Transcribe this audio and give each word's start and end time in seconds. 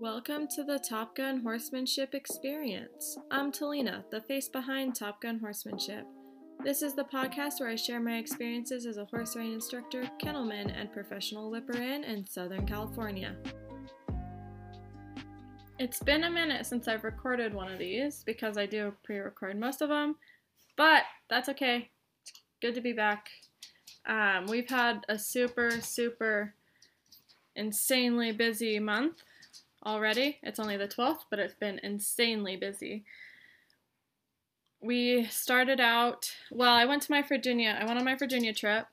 Welcome 0.00 0.48
to 0.56 0.64
the 0.64 0.80
Top 0.80 1.14
Gun 1.14 1.40
Horsemanship 1.42 2.16
Experience. 2.16 3.16
I'm 3.30 3.52
Talina, 3.52 4.02
the 4.10 4.20
face 4.22 4.48
behind 4.48 4.96
Top 4.96 5.20
Gun 5.20 5.38
Horsemanship. 5.38 6.04
This 6.64 6.82
is 6.82 6.94
the 6.94 7.04
podcast 7.04 7.60
where 7.60 7.68
I 7.68 7.76
share 7.76 8.00
my 8.00 8.16
experiences 8.16 8.86
as 8.86 8.96
a 8.96 9.04
horse 9.04 9.36
riding 9.36 9.52
instructor, 9.52 10.10
kennelman, 10.20 10.76
and 10.76 10.92
professional 10.92 11.48
whipper 11.48 11.80
in 11.80 12.26
Southern 12.26 12.66
California. 12.66 13.36
It's 15.78 16.00
been 16.00 16.24
a 16.24 16.30
minute 16.30 16.66
since 16.66 16.88
I've 16.88 17.04
recorded 17.04 17.54
one 17.54 17.70
of 17.70 17.78
these 17.78 18.24
because 18.24 18.58
I 18.58 18.66
do 18.66 18.94
pre 19.04 19.18
record 19.18 19.60
most 19.60 19.80
of 19.80 19.90
them, 19.90 20.16
but 20.76 21.04
that's 21.30 21.48
okay. 21.50 21.88
It's 22.22 22.32
good 22.60 22.74
to 22.74 22.80
be 22.80 22.94
back. 22.94 23.28
Um, 24.06 24.46
we've 24.48 24.68
had 24.68 25.04
a 25.08 25.16
super, 25.16 25.70
super 25.80 26.54
insanely 27.54 28.32
busy 28.32 28.80
month 28.80 29.22
already. 29.84 30.38
It's 30.42 30.58
only 30.58 30.76
the 30.76 30.88
12th, 30.88 31.24
but 31.30 31.38
it's 31.38 31.54
been 31.54 31.80
insanely 31.82 32.56
busy. 32.56 33.04
We 34.80 35.24
started 35.26 35.80
out, 35.80 36.30
well, 36.50 36.74
I 36.74 36.84
went 36.84 37.02
to 37.02 37.12
my 37.12 37.22
Virginia, 37.22 37.78
I 37.80 37.84
went 37.84 37.98
on 37.98 38.04
my 38.04 38.16
Virginia 38.16 38.52
trip 38.52 38.86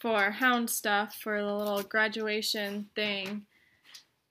for 0.00 0.30
hound 0.30 0.70
stuff 0.70 1.16
for 1.22 1.40
the 1.40 1.54
little 1.54 1.82
graduation 1.82 2.88
thing 2.94 3.46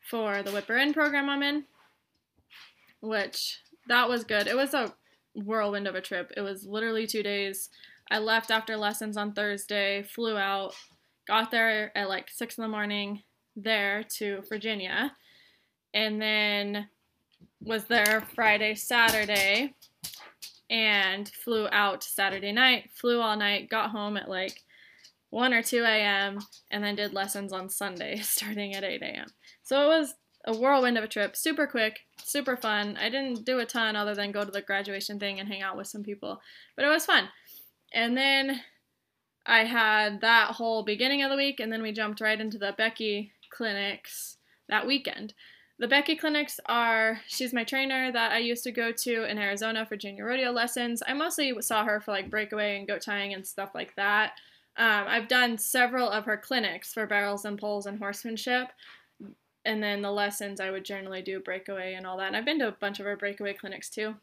for 0.09 0.41
the 0.43 0.51
Whipper 0.51 0.77
In 0.77 0.93
program 0.93 1.29
I'm 1.29 1.43
in, 1.43 1.65
which 3.01 3.59
that 3.87 4.09
was 4.09 4.23
good. 4.23 4.47
It 4.47 4.55
was 4.55 4.73
a 4.73 4.93
whirlwind 5.35 5.87
of 5.87 5.95
a 5.95 6.01
trip. 6.01 6.31
It 6.35 6.41
was 6.41 6.65
literally 6.65 7.07
two 7.07 7.23
days. 7.23 7.69
I 8.09 8.19
left 8.19 8.51
after 8.51 8.77
lessons 8.77 9.17
on 9.17 9.33
Thursday, 9.33 10.03
flew 10.03 10.37
out, 10.37 10.73
got 11.27 11.51
there 11.51 11.95
at 11.97 12.09
like 12.09 12.29
six 12.29 12.57
in 12.57 12.61
the 12.61 12.69
morning 12.69 13.23
there 13.55 14.03
to 14.17 14.41
Virginia 14.47 15.13
and 15.97 16.21
then 16.21 16.87
was 17.59 17.85
there 17.85 18.21
Friday, 18.35 18.75
Saturday, 18.75 19.73
and 20.69 21.27
flew 21.27 21.67
out 21.71 22.03
Saturday 22.03 22.51
night, 22.51 22.91
flew 22.93 23.19
all 23.19 23.35
night, 23.35 23.67
got 23.67 23.89
home 23.89 24.15
at 24.15 24.29
like 24.29 24.61
1 25.31 25.53
or 25.53 25.63
2 25.63 25.83
a.m., 25.83 26.37
and 26.69 26.83
then 26.83 26.95
did 26.95 27.15
lessons 27.15 27.51
on 27.51 27.67
Sunday 27.67 28.17
starting 28.21 28.75
at 28.75 28.83
8 28.83 29.01
a.m. 29.01 29.25
So 29.63 29.81
it 29.81 29.87
was 29.87 30.13
a 30.45 30.55
whirlwind 30.55 30.99
of 30.99 31.03
a 31.03 31.07
trip, 31.07 31.35
super 31.35 31.65
quick, 31.65 32.01
super 32.23 32.55
fun. 32.55 32.95
I 33.01 33.09
didn't 33.09 33.43
do 33.43 33.57
a 33.57 33.65
ton 33.65 33.95
other 33.95 34.13
than 34.13 34.31
go 34.31 34.45
to 34.45 34.51
the 34.51 34.61
graduation 34.61 35.19
thing 35.19 35.39
and 35.39 35.49
hang 35.49 35.63
out 35.63 35.77
with 35.77 35.87
some 35.87 36.03
people, 36.03 36.41
but 36.75 36.85
it 36.85 36.89
was 36.89 37.07
fun. 37.07 37.29
And 37.91 38.15
then 38.15 38.61
I 39.47 39.63
had 39.63 40.21
that 40.21 40.51
whole 40.51 40.83
beginning 40.83 41.23
of 41.23 41.31
the 41.31 41.37
week, 41.37 41.59
and 41.59 41.73
then 41.73 41.81
we 41.81 41.91
jumped 41.91 42.21
right 42.21 42.39
into 42.39 42.59
the 42.59 42.75
Becky 42.77 43.31
clinics 43.49 44.37
that 44.69 44.85
weekend. 44.85 45.33
The 45.79 45.87
Becky 45.87 46.15
clinics 46.15 46.59
are, 46.65 47.21
she's 47.27 47.53
my 47.53 47.63
trainer 47.63 48.11
that 48.11 48.31
I 48.31 48.39
used 48.39 48.63
to 48.63 48.71
go 48.71 48.91
to 48.91 49.29
in 49.29 49.37
Arizona 49.37 49.85
for 49.85 49.95
junior 49.95 50.25
rodeo 50.25 50.51
lessons. 50.51 51.03
I 51.07 51.13
mostly 51.13 51.53
saw 51.61 51.83
her 51.83 52.01
for 52.01 52.11
like 52.11 52.31
breakaway 52.31 52.77
and 52.77 52.87
goat 52.87 53.01
tying 53.01 53.33
and 53.33 53.45
stuff 53.45 53.75
like 53.75 53.95
that. 53.95 54.31
Um, 54.75 55.05
I've 55.07 55.27
done 55.27 55.57
several 55.57 56.09
of 56.09 56.25
her 56.25 56.37
clinics 56.37 56.93
for 56.93 57.05
barrels 57.05 57.45
and 57.45 57.59
poles 57.59 57.85
and 57.85 57.99
horsemanship. 57.99 58.69
And 59.65 59.83
then 59.83 60.01
the 60.01 60.11
lessons 60.11 60.59
I 60.59 60.71
would 60.71 60.85
generally 60.85 61.21
do 61.21 61.39
breakaway 61.39 61.93
and 61.93 62.07
all 62.07 62.17
that. 62.17 62.27
And 62.27 62.37
I've 62.37 62.45
been 62.45 62.59
to 62.59 62.69
a 62.69 62.71
bunch 62.71 62.99
of 62.99 63.05
her 63.05 63.17
breakaway 63.17 63.53
clinics 63.53 63.89
too. 63.89 64.15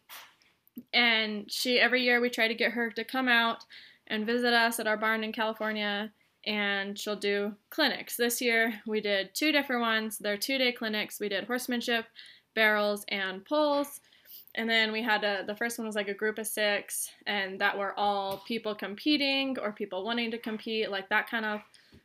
And 0.92 1.50
she, 1.52 1.78
every 1.78 2.02
year 2.02 2.20
we 2.20 2.30
try 2.30 2.48
to 2.48 2.54
get 2.54 2.72
her 2.72 2.90
to 2.90 3.04
come 3.04 3.28
out 3.28 3.64
and 4.08 4.26
visit 4.26 4.52
us 4.52 4.80
at 4.80 4.88
our 4.88 4.96
barn 4.96 5.22
in 5.22 5.32
California 5.32 6.10
and 6.46 6.98
she'll 6.98 7.16
do 7.16 7.54
clinics. 7.70 8.16
This 8.16 8.40
year 8.40 8.80
we 8.86 9.00
did 9.00 9.34
two 9.34 9.52
different 9.52 9.82
ones. 9.82 10.18
They're 10.18 10.36
two 10.36 10.58
day 10.58 10.72
clinics. 10.72 11.20
We 11.20 11.28
did 11.28 11.44
horsemanship, 11.44 12.06
barrels, 12.54 13.04
and 13.08 13.44
poles. 13.44 14.00
And 14.56 14.70
then 14.70 14.92
we 14.92 15.02
had 15.02 15.24
a, 15.24 15.44
the 15.44 15.56
first 15.56 15.78
one 15.78 15.86
was 15.86 15.96
like 15.96 16.08
a 16.08 16.14
group 16.14 16.38
of 16.38 16.46
six, 16.46 17.10
and 17.26 17.60
that 17.60 17.76
were 17.76 17.98
all 17.98 18.44
people 18.46 18.74
competing 18.74 19.58
or 19.58 19.72
people 19.72 20.04
wanting 20.04 20.30
to 20.30 20.38
compete, 20.38 20.90
like 20.90 21.08
that 21.08 21.28
kind 21.28 21.44
of 21.44 21.60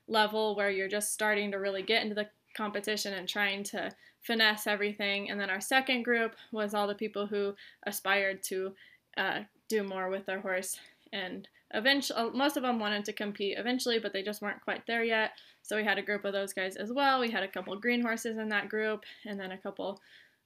level 0.08 0.56
where 0.56 0.72
you're 0.72 0.88
just 0.88 1.14
starting 1.14 1.52
to 1.52 1.58
really 1.58 1.84
get 1.84 2.02
into 2.02 2.16
the 2.16 2.28
competition 2.58 3.14
and 3.14 3.30
trying 3.30 3.64
to 3.64 3.92
finesse 4.22 4.66
everything. 4.66 5.30
And 5.30 5.40
then 5.40 5.52
our 5.52 5.62
second 5.62 6.04
group 6.04 6.36
was 6.52 6.74
all 6.74 6.88
the 6.88 6.96
people 6.96 7.28
who 7.28 7.54
aspired 7.86 8.42
to 8.44 8.74
uh, 9.16 9.42
do 9.68 9.84
more 9.84 10.10
with 10.10 10.26
their 10.26 10.42
horse 10.42 10.80
and 11.14 11.48
eventually 11.74 12.20
uh, 12.20 12.30
most 12.30 12.58
of 12.58 12.64
them 12.64 12.80
wanted 12.80 13.06
to 13.06 13.14
compete 13.14 13.58
eventually 13.58 14.00
but 14.00 14.14
they 14.14 14.24
just 14.24 14.42
weren't 14.42 14.62
quite 14.62 14.86
there 14.88 15.04
yet. 15.04 15.32
So 15.62 15.76
we 15.76 15.84
had 15.84 15.98
a 15.98 16.04
group 16.04 16.26
of 16.26 16.34
those 16.34 16.54
guys 16.54 16.76
as 16.76 16.92
well. 16.92 17.20
We 17.20 17.32
had 17.32 17.44
a 17.44 17.48
couple 17.48 17.76
green 17.80 18.02
horses 18.02 18.38
in 18.38 18.50
that 18.50 18.70
group 18.70 19.04
and 19.26 19.40
then 19.40 19.52
a 19.52 19.58
couple 19.58 20.02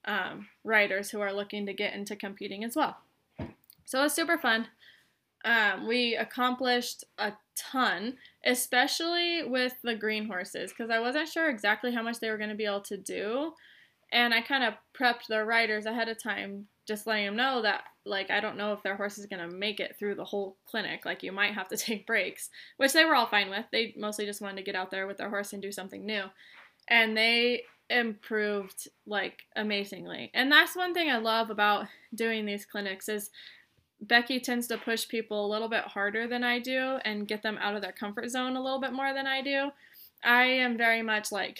um, 0.05 0.47
riders 0.63 1.09
who 1.09 1.21
are 1.21 1.33
looking 1.33 1.65
to 1.65 1.73
get 1.73 1.93
into 1.93 2.15
competing 2.15 2.63
as 2.63 2.75
well. 2.75 2.97
So 3.85 3.99
it 3.99 4.03
was 4.03 4.13
super 4.13 4.37
fun. 4.37 4.67
Um, 5.45 5.87
we 5.87 6.15
accomplished 6.15 7.03
a 7.17 7.33
ton 7.55 8.15
especially 8.45 9.43
with 9.43 9.73
the 9.83 9.93
green 9.93 10.25
horses 10.25 10.71
because 10.71 10.89
i 10.89 10.99
wasn't 10.99 11.27
sure 11.27 11.49
exactly 11.49 11.93
how 11.93 12.01
much 12.01 12.19
they 12.19 12.29
were 12.29 12.37
going 12.37 12.49
to 12.49 12.55
be 12.55 12.65
able 12.65 12.81
to 12.81 12.97
do 12.97 13.53
and 14.13 14.33
i 14.33 14.39
kind 14.39 14.63
of 14.63 14.73
prepped 14.97 15.27
the 15.27 15.43
riders 15.43 15.85
ahead 15.85 16.07
of 16.07 16.21
time 16.21 16.67
just 16.85 17.07
letting 17.07 17.25
them 17.25 17.35
know 17.35 17.61
that 17.61 17.83
like 18.05 18.29
I 18.29 18.39
don't 18.39 18.57
know 18.57 18.73
if 18.73 18.83
their 18.83 18.97
horse 18.97 19.17
is 19.17 19.25
gonna 19.25 19.47
make 19.47 19.79
it 19.79 19.95
through 19.97 20.15
the 20.15 20.25
whole 20.25 20.57
clinic. 20.65 21.05
Like 21.05 21.23
you 21.23 21.31
might 21.31 21.53
have 21.53 21.69
to 21.69 21.77
take 21.77 22.07
breaks, 22.07 22.49
which 22.77 22.93
they 22.93 23.05
were 23.05 23.15
all 23.15 23.27
fine 23.27 23.49
with. 23.49 23.65
They 23.71 23.93
mostly 23.97 24.25
just 24.25 24.41
wanted 24.41 24.57
to 24.57 24.63
get 24.63 24.75
out 24.75 24.91
there 24.91 25.07
with 25.07 25.17
their 25.17 25.29
horse 25.29 25.53
and 25.53 25.61
do 25.61 25.71
something 25.71 26.05
new, 26.05 26.23
and 26.87 27.15
they 27.15 27.63
improved 27.89 28.87
like 29.05 29.43
amazingly. 29.55 30.31
And 30.33 30.51
that's 30.51 30.75
one 30.75 30.93
thing 30.93 31.09
I 31.09 31.17
love 31.17 31.49
about 31.49 31.87
doing 32.13 32.45
these 32.45 32.65
clinics 32.65 33.07
is 33.07 33.29
Becky 34.01 34.39
tends 34.39 34.67
to 34.67 34.77
push 34.77 35.07
people 35.07 35.45
a 35.45 35.51
little 35.51 35.69
bit 35.69 35.83
harder 35.83 36.27
than 36.27 36.43
I 36.43 36.59
do 36.59 36.97
and 37.05 37.27
get 37.27 37.43
them 37.43 37.57
out 37.61 37.75
of 37.75 37.81
their 37.81 37.91
comfort 37.93 38.29
zone 38.29 38.57
a 38.57 38.63
little 38.63 38.81
bit 38.81 38.91
more 38.91 39.13
than 39.13 39.27
I 39.27 39.41
do. 39.41 39.69
I 40.23 40.43
am 40.43 40.77
very 40.77 41.01
much 41.01 41.31
like 41.31 41.59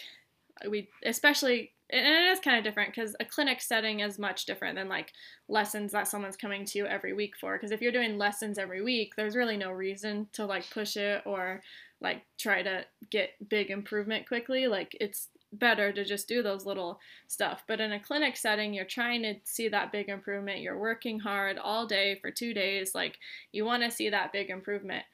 we 0.69 0.89
especially 1.05 1.71
and 1.93 2.05
it 2.05 2.31
is 2.31 2.39
kind 2.39 2.57
of 2.57 2.63
different 2.63 2.93
because 2.93 3.15
a 3.19 3.25
clinic 3.25 3.61
setting 3.61 3.99
is 3.99 4.17
much 4.17 4.45
different 4.45 4.75
than 4.75 4.89
like 4.89 5.13
lessons 5.47 5.91
that 5.91 6.07
someone's 6.07 6.35
coming 6.35 6.65
to 6.65 6.85
every 6.87 7.13
week 7.13 7.33
for 7.39 7.55
because 7.55 7.71
if 7.71 7.81
you're 7.81 7.91
doing 7.91 8.17
lessons 8.17 8.57
every 8.57 8.81
week 8.81 9.13
there's 9.15 9.35
really 9.35 9.57
no 9.57 9.71
reason 9.71 10.27
to 10.33 10.45
like 10.45 10.69
push 10.71 10.97
it 10.97 11.21
or 11.25 11.61
like 12.01 12.23
try 12.37 12.61
to 12.61 12.83
get 13.11 13.29
big 13.49 13.69
improvement 13.69 14.27
quickly 14.27 14.67
like 14.67 14.97
it's 14.99 15.29
better 15.53 15.93
to 15.93 16.03
just 16.03 16.27
do 16.27 16.41
those 16.41 16.65
little 16.65 16.99
stuff. 17.27 17.63
But 17.67 17.79
in 17.79 17.91
a 17.91 17.99
clinic 17.99 18.35
setting 18.35 18.73
you're 18.73 18.85
trying 18.85 19.21
to 19.23 19.35
see 19.43 19.69
that 19.69 19.91
big 19.91 20.09
improvement 20.09 20.61
you're 20.61 20.79
working 20.79 21.19
hard 21.19 21.57
all 21.57 21.85
day 21.85 22.17
for 22.21 22.31
two 22.31 22.53
days 22.53 22.95
like 22.95 23.19
you 23.51 23.63
want 23.63 23.83
to 23.83 23.91
see 23.91 24.09
that 24.09 24.33
big 24.33 24.49
improvement 24.49 25.05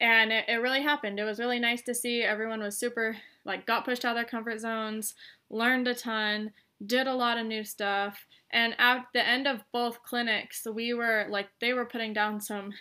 and 0.00 0.32
it, 0.32 0.44
it 0.48 0.56
really 0.56 0.82
happened 0.82 1.18
it 1.18 1.24
was 1.24 1.38
really 1.38 1.58
nice 1.58 1.82
to 1.82 1.94
see 1.94 2.22
everyone 2.22 2.60
was 2.60 2.76
super 2.76 3.16
like 3.44 3.66
got 3.66 3.84
pushed 3.84 4.04
out 4.04 4.10
of 4.10 4.16
their 4.16 4.24
comfort 4.24 4.60
zones 4.60 5.14
learned 5.50 5.88
a 5.88 5.94
ton, 5.94 6.52
did 6.84 7.06
a 7.06 7.14
lot 7.14 7.38
of 7.38 7.46
new 7.46 7.64
stuff. 7.64 8.26
And 8.50 8.74
at 8.78 9.06
the 9.12 9.26
end 9.26 9.46
of 9.46 9.64
both 9.72 10.02
clinics, 10.02 10.66
we 10.72 10.94
were 10.94 11.26
like, 11.28 11.48
they 11.60 11.72
were 11.72 11.84
putting 11.84 12.12
down 12.12 12.40
some 12.40 12.72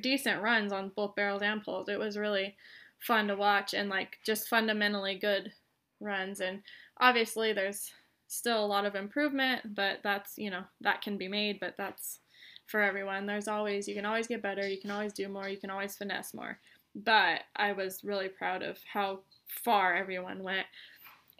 decent 0.00 0.42
runs 0.42 0.72
on 0.72 0.92
both 0.94 1.14
barrels 1.14 1.42
and 1.42 1.62
poles. 1.62 1.88
It 1.88 1.98
was 1.98 2.18
really 2.18 2.56
fun 2.98 3.28
to 3.28 3.36
watch 3.36 3.72
and 3.72 3.88
like 3.88 4.18
just 4.24 4.48
fundamentally 4.48 5.18
good 5.18 5.52
runs. 6.00 6.40
And 6.40 6.62
obviously, 7.00 7.52
there's 7.52 7.90
still 8.28 8.64
a 8.64 8.66
lot 8.66 8.84
of 8.84 8.94
improvement, 8.94 9.74
but 9.74 9.98
that's, 10.02 10.36
you 10.36 10.50
know, 10.50 10.62
that 10.82 11.02
can 11.02 11.16
be 11.16 11.28
made, 11.28 11.58
but 11.60 11.74
that's 11.78 12.20
for 12.70 12.80
everyone. 12.80 13.26
There's 13.26 13.48
always, 13.48 13.88
you 13.88 13.94
can 13.94 14.06
always 14.06 14.26
get 14.26 14.42
better, 14.42 14.66
you 14.66 14.80
can 14.80 14.90
always 14.90 15.12
do 15.12 15.28
more, 15.28 15.48
you 15.48 15.58
can 15.58 15.70
always 15.70 15.96
finesse 15.96 16.32
more. 16.32 16.58
But 16.94 17.42
I 17.56 17.72
was 17.72 18.04
really 18.04 18.28
proud 18.28 18.62
of 18.62 18.78
how 18.92 19.20
far 19.64 19.94
everyone 19.96 20.42
went 20.42 20.66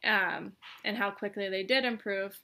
um, 0.04 0.52
and 0.84 0.96
how 0.96 1.10
quickly 1.10 1.48
they 1.48 1.62
did 1.62 1.84
improve. 1.84 2.38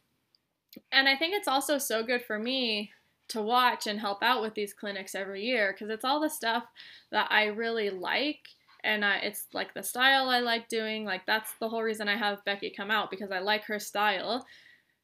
And 0.93 1.09
I 1.09 1.17
think 1.17 1.35
it's 1.35 1.49
also 1.49 1.79
so 1.79 2.03
good 2.03 2.23
for 2.23 2.39
me 2.39 2.93
to 3.29 3.43
watch 3.43 3.87
and 3.87 3.99
help 3.99 4.23
out 4.23 4.43
with 4.43 4.55
these 4.55 4.73
clinics 4.73 5.15
every 5.15 5.43
year 5.43 5.73
because 5.73 5.91
it's 5.91 6.05
all 6.05 6.21
the 6.21 6.31
stuff 6.31 6.65
that 7.11 7.27
I 7.31 7.47
really 7.47 7.91
like. 7.91 8.41
And 8.85 9.05
it's 9.23 9.47
like 9.53 9.75
the 9.75 9.83
style 9.83 10.29
I 10.29 10.39
like 10.41 10.69
doing. 10.69 11.05
Like, 11.05 11.27
that's 11.27 11.55
the 11.59 11.69
whole 11.69 11.83
reason 11.83 12.09
I 12.09 12.17
have 12.17 12.45
Becky 12.45 12.71
come 12.71 12.91
out 12.91 13.11
because 13.11 13.33
I 13.33 13.41
like 13.41 13.65
her 13.65 13.81
style. 13.81 14.47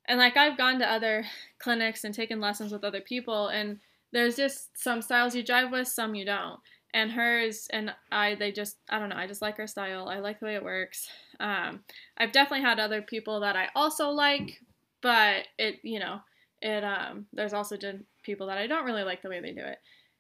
And 0.07 0.19
like, 0.19 0.37
I've 0.37 0.59
gone 0.59 0.79
to 0.81 0.91
other 0.91 1.25
clinics 1.59 2.05
and 2.05 2.15
taken 2.15 2.41
lessons 2.41 2.73
with 2.73 2.85
other 2.85 3.01
people, 3.01 3.49
and 3.49 3.79
there's 4.13 4.37
just 4.37 4.77
some 4.77 5.01
styles 5.01 5.35
you 5.35 5.43
drive 5.43 5.71
with, 5.71 5.89
some 5.89 6.15
you 6.15 6.25
don't 6.25 6.61
and 6.95 7.11
hers 7.11 7.69
and 7.71 7.95
I 8.11 8.35
they 8.35 8.53
just 8.53 8.77
I 8.89 8.99
don't 8.99 9.09
know 9.09 9.17
I 9.17 9.27
just 9.27 9.43
like 9.43 9.57
her 9.57 9.67
style 9.67 10.09
I 10.09 10.19
like 10.19 10.41
the 10.41 10.47
way 10.47 10.55
it 10.55 10.65
works 10.65 11.09
um, 11.41 11.81
I've 12.19 12.33
definitely 12.33 12.65
had 12.65 12.79
other 12.79 13.03
people 13.03 13.41
that 13.41 13.57
I 13.57 13.69
also 13.75 14.11
like 14.11 14.61
but 15.01 15.47
it 15.59 15.81
you 15.83 15.99
know 15.99 16.21
it 16.61 16.85
um, 16.85 17.27
there's 17.33 17.55
also 17.55 17.77
people 18.23 18.47
that 18.49 18.59
I 18.59 18.67
don't 18.67 18.85
really 18.85 19.05
like 19.05 19.23
the 19.23 19.29
way 19.29 19.41
they 19.41 19.53
do 19.53 19.65
it 19.65 19.79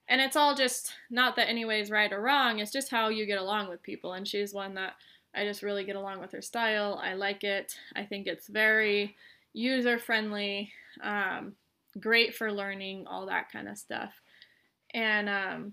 and 0.08 0.20
it's 0.20 0.36
all 0.36 0.54
just 0.54 0.92
not 1.10 1.36
that 1.36 1.48
anyways 1.48 1.90
right 1.90 2.12
or 2.12 2.20
wrong 2.20 2.58
it's 2.58 2.72
just 2.72 2.90
how 2.90 3.08
you 3.08 3.26
get 3.26 3.38
along 3.38 3.68
with 3.68 3.82
people 3.82 4.14
and 4.14 4.26
she's 4.26 4.54
one 4.54 4.74
that 4.74 4.94
I 5.34 5.44
just 5.44 5.62
really 5.62 5.84
get 5.84 5.96
along 5.96 6.20
with 6.20 6.32
her 6.32 6.42
style. 6.42 7.00
I 7.02 7.14
like 7.14 7.42
it. 7.42 7.74
I 7.96 8.04
think 8.04 8.26
it's 8.26 8.48
very 8.48 9.16
user 9.52 9.98
friendly, 9.98 10.72
um, 11.02 11.54
great 12.00 12.34
for 12.34 12.52
learning, 12.52 13.06
all 13.06 13.26
that 13.26 13.50
kind 13.50 13.68
of 13.68 13.78
stuff. 13.78 14.12
And 14.94 15.28
um, 15.28 15.72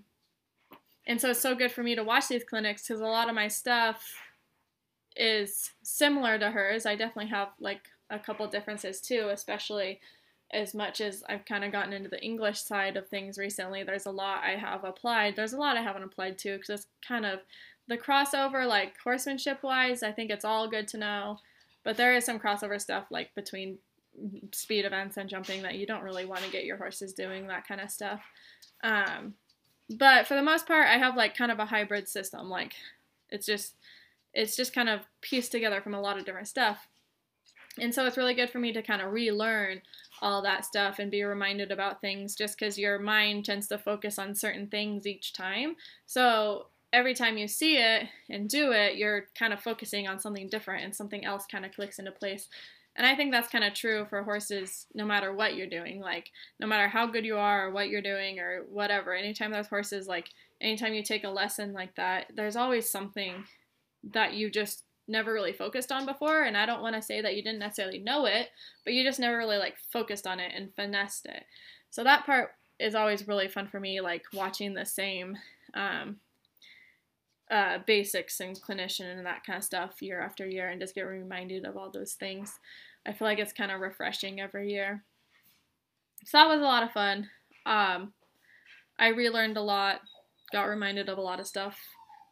and 1.06 1.20
so 1.20 1.30
it's 1.30 1.40
so 1.40 1.54
good 1.54 1.72
for 1.72 1.82
me 1.82 1.94
to 1.94 2.04
watch 2.04 2.28
these 2.28 2.44
clinics 2.44 2.86
because 2.86 3.00
a 3.00 3.06
lot 3.06 3.28
of 3.28 3.34
my 3.34 3.48
stuff 3.48 4.02
is 5.16 5.70
similar 5.82 6.38
to 6.38 6.50
hers. 6.50 6.86
I 6.86 6.94
definitely 6.94 7.30
have 7.30 7.48
like 7.58 7.82
a 8.10 8.18
couple 8.18 8.46
differences 8.46 9.00
too, 9.00 9.28
especially 9.32 10.00
as 10.52 10.74
much 10.74 11.00
as 11.00 11.22
I've 11.28 11.44
kind 11.44 11.64
of 11.64 11.72
gotten 11.72 11.92
into 11.92 12.08
the 12.08 12.22
English 12.22 12.60
side 12.60 12.96
of 12.96 13.08
things 13.08 13.38
recently. 13.38 13.82
There's 13.82 14.06
a 14.06 14.10
lot 14.10 14.42
I 14.44 14.56
have 14.56 14.84
applied. 14.84 15.36
There's 15.36 15.52
a 15.52 15.58
lot 15.58 15.76
I 15.76 15.82
haven't 15.82 16.02
applied 16.02 16.38
to 16.38 16.52
because 16.52 16.70
it's 16.70 16.86
kind 17.06 17.24
of 17.24 17.40
the 17.88 17.98
crossover, 17.98 18.66
like 18.66 18.94
horsemanship 19.02 19.62
wise. 19.62 20.02
I 20.02 20.12
think 20.12 20.30
it's 20.30 20.44
all 20.44 20.68
good 20.68 20.88
to 20.88 20.98
know, 20.98 21.38
but 21.84 21.96
there 21.96 22.14
is 22.14 22.24
some 22.24 22.38
crossover 22.38 22.80
stuff 22.80 23.06
like 23.10 23.34
between 23.34 23.78
speed 24.52 24.84
events 24.84 25.16
and 25.16 25.30
jumping 25.30 25.62
that 25.62 25.76
you 25.76 25.86
don't 25.86 26.02
really 26.02 26.24
want 26.24 26.42
to 26.42 26.50
get 26.50 26.64
your 26.64 26.76
horses 26.76 27.12
doing 27.12 27.46
that 27.46 27.66
kind 27.66 27.80
of 27.80 27.90
stuff. 27.90 28.20
Um, 28.82 29.34
but 29.88 30.26
for 30.26 30.34
the 30.34 30.42
most 30.42 30.66
part, 30.66 30.88
I 30.88 30.98
have 30.98 31.16
like 31.16 31.36
kind 31.36 31.50
of 31.50 31.58
a 31.58 31.66
hybrid 31.66 32.08
system. 32.08 32.48
Like 32.48 32.74
it's 33.30 33.46
just 33.46 33.74
it's 34.32 34.56
just 34.56 34.72
kind 34.72 34.88
of 34.88 35.00
pieced 35.20 35.52
together 35.52 35.80
from 35.80 35.94
a 35.94 36.00
lot 36.00 36.18
of 36.18 36.24
different 36.24 36.48
stuff. 36.48 36.86
And 37.78 37.94
so 37.94 38.06
it's 38.06 38.16
really 38.16 38.34
good 38.34 38.50
for 38.50 38.58
me 38.58 38.72
to 38.72 38.82
kind 38.82 39.00
of 39.00 39.12
relearn 39.12 39.80
all 40.22 40.42
that 40.42 40.64
stuff 40.64 40.98
and 40.98 41.10
be 41.10 41.22
reminded 41.22 41.72
about 41.72 42.00
things 42.00 42.36
just 42.36 42.58
because 42.58 42.78
your 42.78 42.98
mind 42.98 43.44
tends 43.44 43.68
to 43.68 43.78
focus 43.78 44.18
on 44.18 44.34
certain 44.34 44.66
things 44.66 45.06
each 45.06 45.32
time. 45.32 45.76
So 46.06 46.66
every 46.92 47.14
time 47.14 47.38
you 47.38 47.46
see 47.46 47.76
it 47.76 48.08
and 48.28 48.48
do 48.48 48.72
it, 48.72 48.96
you're 48.96 49.26
kind 49.38 49.52
of 49.52 49.60
focusing 49.60 50.08
on 50.08 50.18
something 50.18 50.48
different 50.48 50.84
and 50.84 50.94
something 50.94 51.24
else 51.24 51.46
kind 51.50 51.64
of 51.64 51.72
clicks 51.72 51.98
into 51.98 52.10
place. 52.10 52.48
And 52.96 53.06
I 53.06 53.14
think 53.14 53.30
that's 53.30 53.48
kind 53.48 53.64
of 53.64 53.72
true 53.72 54.04
for 54.10 54.24
horses 54.24 54.86
no 54.94 55.04
matter 55.04 55.32
what 55.32 55.54
you're 55.54 55.68
doing. 55.68 56.00
Like, 56.00 56.30
no 56.58 56.66
matter 56.66 56.88
how 56.88 57.06
good 57.06 57.24
you 57.24 57.36
are 57.36 57.68
or 57.68 57.70
what 57.70 57.88
you're 57.88 58.02
doing 58.02 58.40
or 58.40 58.64
whatever, 58.68 59.14
anytime 59.14 59.52
there's 59.52 59.68
horses, 59.68 60.08
like, 60.08 60.28
anytime 60.60 60.92
you 60.92 61.02
take 61.02 61.24
a 61.24 61.30
lesson 61.30 61.72
like 61.72 61.94
that, 61.94 62.26
there's 62.34 62.56
always 62.56 62.90
something 62.90 63.44
that 64.12 64.34
you 64.34 64.50
just 64.50 64.82
never 65.06 65.32
really 65.32 65.52
focused 65.52 65.92
on 65.92 66.04
before. 66.04 66.42
And 66.42 66.56
I 66.56 66.66
don't 66.66 66.82
want 66.82 66.96
to 66.96 67.02
say 67.02 67.20
that 67.20 67.36
you 67.36 67.42
didn't 67.42 67.60
necessarily 67.60 68.00
know 68.00 68.26
it, 68.26 68.48
but 68.84 68.92
you 68.92 69.04
just 69.04 69.20
never 69.20 69.38
really, 69.38 69.58
like, 69.58 69.76
focused 69.92 70.26
on 70.26 70.40
it 70.40 70.52
and 70.54 70.74
finessed 70.74 71.26
it. 71.26 71.44
So 71.90 72.02
that 72.02 72.26
part 72.26 72.50
is 72.80 72.96
always 72.96 73.28
really 73.28 73.48
fun 73.48 73.68
for 73.68 73.78
me, 73.78 74.00
like, 74.00 74.24
watching 74.32 74.74
the 74.74 74.84
same. 74.84 75.38
Um, 75.74 76.16
uh, 77.50 77.78
basics 77.86 78.40
and 78.40 78.60
clinician 78.60 79.16
and 79.16 79.26
that 79.26 79.44
kind 79.44 79.56
of 79.56 79.64
stuff 79.64 80.00
year 80.00 80.20
after 80.20 80.46
year 80.46 80.68
and 80.68 80.80
just 80.80 80.94
get 80.94 81.02
reminded 81.02 81.64
of 81.64 81.76
all 81.76 81.90
those 81.90 82.12
things. 82.12 82.58
I 83.06 83.12
feel 83.12 83.26
like 83.26 83.38
it's 83.38 83.52
kind 83.52 83.72
of 83.72 83.80
refreshing 83.80 84.40
every 84.40 84.70
year. 84.70 85.02
So 86.24 86.38
that 86.38 86.48
was 86.48 86.60
a 86.60 86.64
lot 86.64 86.82
of 86.82 86.92
fun. 86.92 87.28
Um, 87.66 88.12
I 88.98 89.08
relearned 89.08 89.56
a 89.56 89.62
lot, 89.62 90.00
got 90.52 90.64
reminded 90.64 91.08
of 91.08 91.18
a 91.18 91.22
lot 91.22 91.40
of 91.40 91.46
stuff. 91.46 91.78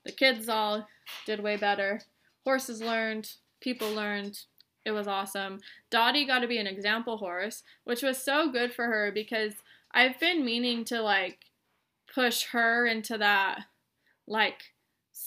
The 0.05 0.13
kids 0.13 0.49
all 0.49 0.87
did 1.27 1.41
way 1.41 1.57
better. 1.57 2.03
Horses 2.45 2.81
learned, 2.81 3.33
people 3.61 3.93
learned. 3.93 4.39
It 4.85 4.93
was 4.93 5.09
awesome. 5.09 5.61
Dottie 5.91 6.27
got 6.27 6.41
to 6.41 6.47
be 6.47 6.59
an 6.59 6.67
example 6.67 7.17
horse, 7.17 7.63
which 7.85 8.03
was 8.03 8.23
so 8.23 8.51
good 8.51 8.73
for 8.73 8.87
her 8.87 9.11
because 9.13 9.55
I've 9.93 10.21
been 10.21 10.45
meaning 10.45 10.85
to 10.87 11.01
like 11.01 11.39
push 12.15 12.45
her 12.53 12.87
into 12.87 13.19
that 13.19 13.65
like 14.27 14.73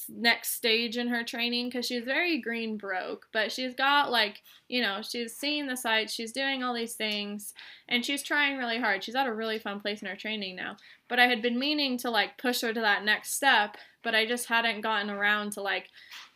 next 0.09 0.53
stage 0.53 0.97
in 0.97 1.07
her 1.07 1.23
training 1.23 1.67
because 1.67 1.85
she's 1.85 2.03
very 2.03 2.39
green 2.39 2.77
broke, 2.77 3.27
but 3.31 3.51
she's 3.51 3.73
got 3.73 4.11
like, 4.11 4.41
you 4.67 4.81
know, 4.81 5.01
she's 5.01 5.35
seeing 5.35 5.67
the 5.67 5.77
sights, 5.77 6.13
she's 6.13 6.31
doing 6.31 6.63
all 6.63 6.73
these 6.73 6.93
things, 6.93 7.53
and 7.87 8.05
she's 8.05 8.23
trying 8.23 8.57
really 8.57 8.79
hard. 8.79 9.03
She's 9.03 9.15
at 9.15 9.27
a 9.27 9.33
really 9.33 9.59
fun 9.59 9.79
place 9.79 10.01
in 10.01 10.07
her 10.07 10.15
training 10.15 10.55
now. 10.55 10.77
But 11.07 11.19
I 11.19 11.27
had 11.27 11.41
been 11.41 11.59
meaning 11.59 11.97
to 11.99 12.09
like 12.09 12.37
push 12.37 12.61
her 12.61 12.73
to 12.73 12.81
that 12.81 13.03
next 13.03 13.33
step, 13.33 13.77
but 14.03 14.15
I 14.15 14.25
just 14.25 14.47
hadn't 14.47 14.81
gotten 14.81 15.09
around 15.09 15.53
to 15.53 15.61
like 15.61 15.89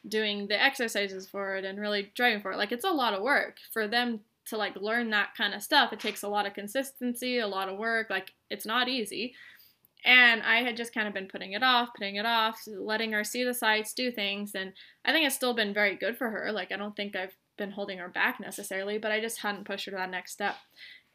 doing 0.07 0.47
the 0.47 0.61
exercises 0.61 1.27
for 1.27 1.55
it 1.55 1.65
and 1.65 1.79
really 1.79 2.11
driving 2.15 2.41
for 2.41 2.51
it. 2.51 2.57
Like 2.57 2.71
it's 2.71 2.85
a 2.85 2.89
lot 2.89 3.13
of 3.13 3.23
work 3.23 3.57
for 3.71 3.87
them 3.87 4.21
to 4.47 4.57
like 4.57 4.75
learn 4.75 5.09
that 5.09 5.35
kind 5.35 5.53
of 5.53 5.63
stuff. 5.63 5.91
It 5.91 5.99
takes 5.99 6.23
a 6.23 6.27
lot 6.27 6.45
of 6.45 6.53
consistency, 6.53 7.39
a 7.39 7.47
lot 7.47 7.69
of 7.69 7.77
work. 7.77 8.09
Like 8.09 8.33
it's 8.49 8.65
not 8.65 8.87
easy. 8.87 9.33
And 10.05 10.43
I 10.43 10.61
had 10.61 10.77
just 10.77 10.93
kind 10.93 11.07
of 11.07 11.15
been 11.15 11.27
putting 11.27 11.53
it 11.53 11.63
off, 11.63 11.89
putting 11.97 12.15
it 12.17 12.27
off, 12.27 12.61
letting 12.67 13.11
her 13.11 13.23
see 13.23 13.43
the 13.43 13.55
sights, 13.55 13.91
do 13.91 14.11
things. 14.11 14.53
And 14.53 14.71
I 15.03 15.11
think 15.11 15.25
it's 15.25 15.35
still 15.35 15.55
been 15.55 15.73
very 15.73 15.95
good 15.95 16.15
for 16.15 16.29
her. 16.29 16.51
Like, 16.51 16.71
I 16.71 16.77
don't 16.77 16.95
think 16.95 17.15
I've 17.15 17.35
been 17.57 17.71
holding 17.71 17.97
her 17.97 18.07
back 18.07 18.39
necessarily, 18.39 18.99
but 18.99 19.11
I 19.11 19.19
just 19.19 19.39
hadn't 19.39 19.65
pushed 19.65 19.85
her 19.85 19.91
to 19.91 19.97
that 19.97 20.11
next 20.11 20.33
step. 20.33 20.57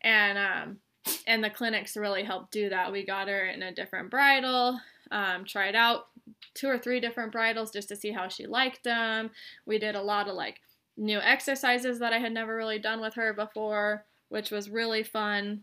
And, 0.03 0.37
um, 0.37 0.79
and 1.27 1.43
the 1.43 1.51
clinics 1.51 1.97
really 1.97 2.25
helped 2.25 2.51
do 2.51 2.69
that. 2.71 2.91
We 2.91 3.07
got 3.07 3.29
her 3.29 3.47
in 3.47 3.63
a 3.63 3.73
different 3.73 4.11
bridle, 4.11 4.81
um, 5.13 5.45
tried 5.45 5.77
out 5.77 6.07
two 6.55 6.69
or 6.69 6.79
three 6.79 6.99
different 6.99 7.31
bridles 7.31 7.71
just 7.71 7.89
to 7.91 7.97
see 7.97 8.11
how 8.11 8.27
she 8.27 8.47
liked 8.47 8.83
them. 8.83 9.31
We 9.67 9.79
did 9.79 9.95
a 9.95 10.03
lot 10.03 10.29
of 10.29 10.35
like 10.35 10.61
new 10.97 11.19
exercises 11.19 12.01
that 12.01 12.13
I 12.13 12.19
had 12.19 12.33
never 12.33 12.57
really 12.57 12.79
done 12.79 13.01
with 13.01 13.15
her 13.15 13.33
before, 13.33 14.05
which 14.31 14.51
was 14.51 14.69
really 14.69 15.03
fun. 15.03 15.63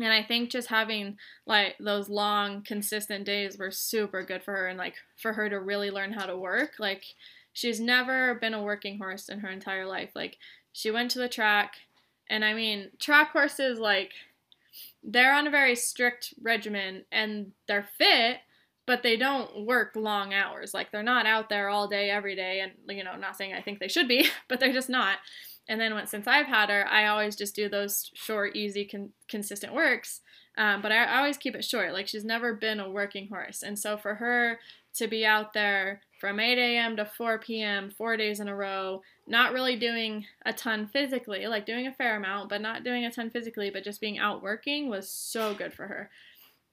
And 0.00 0.12
I 0.12 0.22
think 0.22 0.50
just 0.50 0.68
having 0.68 1.18
like 1.46 1.76
those 1.78 2.08
long, 2.08 2.62
consistent 2.62 3.24
days 3.24 3.58
were 3.58 3.70
super 3.70 4.22
good 4.22 4.42
for 4.42 4.52
her 4.52 4.66
and 4.66 4.78
like 4.78 4.94
for 5.16 5.32
her 5.34 5.48
to 5.48 5.60
really 5.60 5.90
learn 5.90 6.12
how 6.12 6.26
to 6.26 6.36
work. 6.36 6.72
Like 6.78 7.04
she's 7.52 7.80
never 7.80 8.34
been 8.34 8.54
a 8.54 8.62
working 8.62 8.98
horse 8.98 9.28
in 9.28 9.40
her 9.40 9.50
entire 9.50 9.86
life. 9.86 10.10
Like 10.14 10.38
she 10.72 10.90
went 10.90 11.10
to 11.12 11.18
the 11.18 11.28
track 11.28 11.74
and 12.28 12.44
I 12.44 12.54
mean, 12.54 12.90
track 12.98 13.32
horses 13.32 13.78
like 13.78 14.12
they're 15.02 15.34
on 15.34 15.46
a 15.46 15.50
very 15.50 15.76
strict 15.76 16.34
regimen 16.42 17.04
and 17.12 17.52
they're 17.68 17.88
fit, 17.96 18.38
but 18.86 19.02
they 19.02 19.16
don't 19.16 19.64
work 19.66 19.92
long 19.94 20.34
hours. 20.34 20.74
Like 20.74 20.90
they're 20.90 21.02
not 21.02 21.26
out 21.26 21.48
there 21.48 21.68
all 21.68 21.88
day 21.88 22.10
every 22.10 22.34
day 22.34 22.60
and 22.60 22.72
you 22.88 23.04
know, 23.04 23.16
not 23.16 23.36
saying 23.36 23.54
I 23.54 23.62
think 23.62 23.78
they 23.78 23.88
should 23.88 24.08
be, 24.08 24.28
but 24.48 24.60
they're 24.60 24.72
just 24.72 24.90
not. 24.90 25.18
And 25.68 25.80
then 25.80 25.94
when, 25.94 26.06
since 26.06 26.26
I've 26.26 26.46
had 26.46 26.68
her, 26.68 26.86
I 26.86 27.06
always 27.06 27.36
just 27.36 27.56
do 27.56 27.68
those 27.68 28.10
short, 28.14 28.54
easy, 28.54 28.84
con- 28.84 29.12
consistent 29.28 29.74
works. 29.74 30.20
Um, 30.56 30.82
but 30.82 30.92
I, 30.92 31.04
I 31.04 31.18
always 31.18 31.36
keep 31.36 31.54
it 31.54 31.64
short. 31.64 31.92
Like 31.92 32.06
she's 32.06 32.24
never 32.24 32.54
been 32.54 32.80
a 32.80 32.90
working 32.90 33.28
horse, 33.28 33.62
and 33.62 33.78
so 33.78 33.96
for 33.96 34.14
her 34.16 34.60
to 34.94 35.08
be 35.08 35.26
out 35.26 35.52
there 35.52 36.02
from 36.20 36.38
8 36.38 36.56
a.m. 36.56 36.96
to 36.96 37.04
4 37.04 37.38
p.m. 37.40 37.90
four 37.90 38.16
days 38.16 38.38
in 38.40 38.48
a 38.48 38.54
row, 38.54 39.02
not 39.26 39.52
really 39.52 39.76
doing 39.76 40.24
a 40.46 40.52
ton 40.52 40.86
physically, 40.86 41.46
like 41.46 41.66
doing 41.66 41.86
a 41.86 41.92
fair 41.92 42.16
amount, 42.16 42.48
but 42.48 42.60
not 42.60 42.84
doing 42.84 43.04
a 43.04 43.10
ton 43.10 43.30
physically, 43.30 43.70
but 43.70 43.84
just 43.84 44.00
being 44.00 44.18
out 44.18 44.42
working 44.42 44.88
was 44.88 45.10
so 45.10 45.52
good 45.54 45.74
for 45.74 45.88
her. 45.88 46.10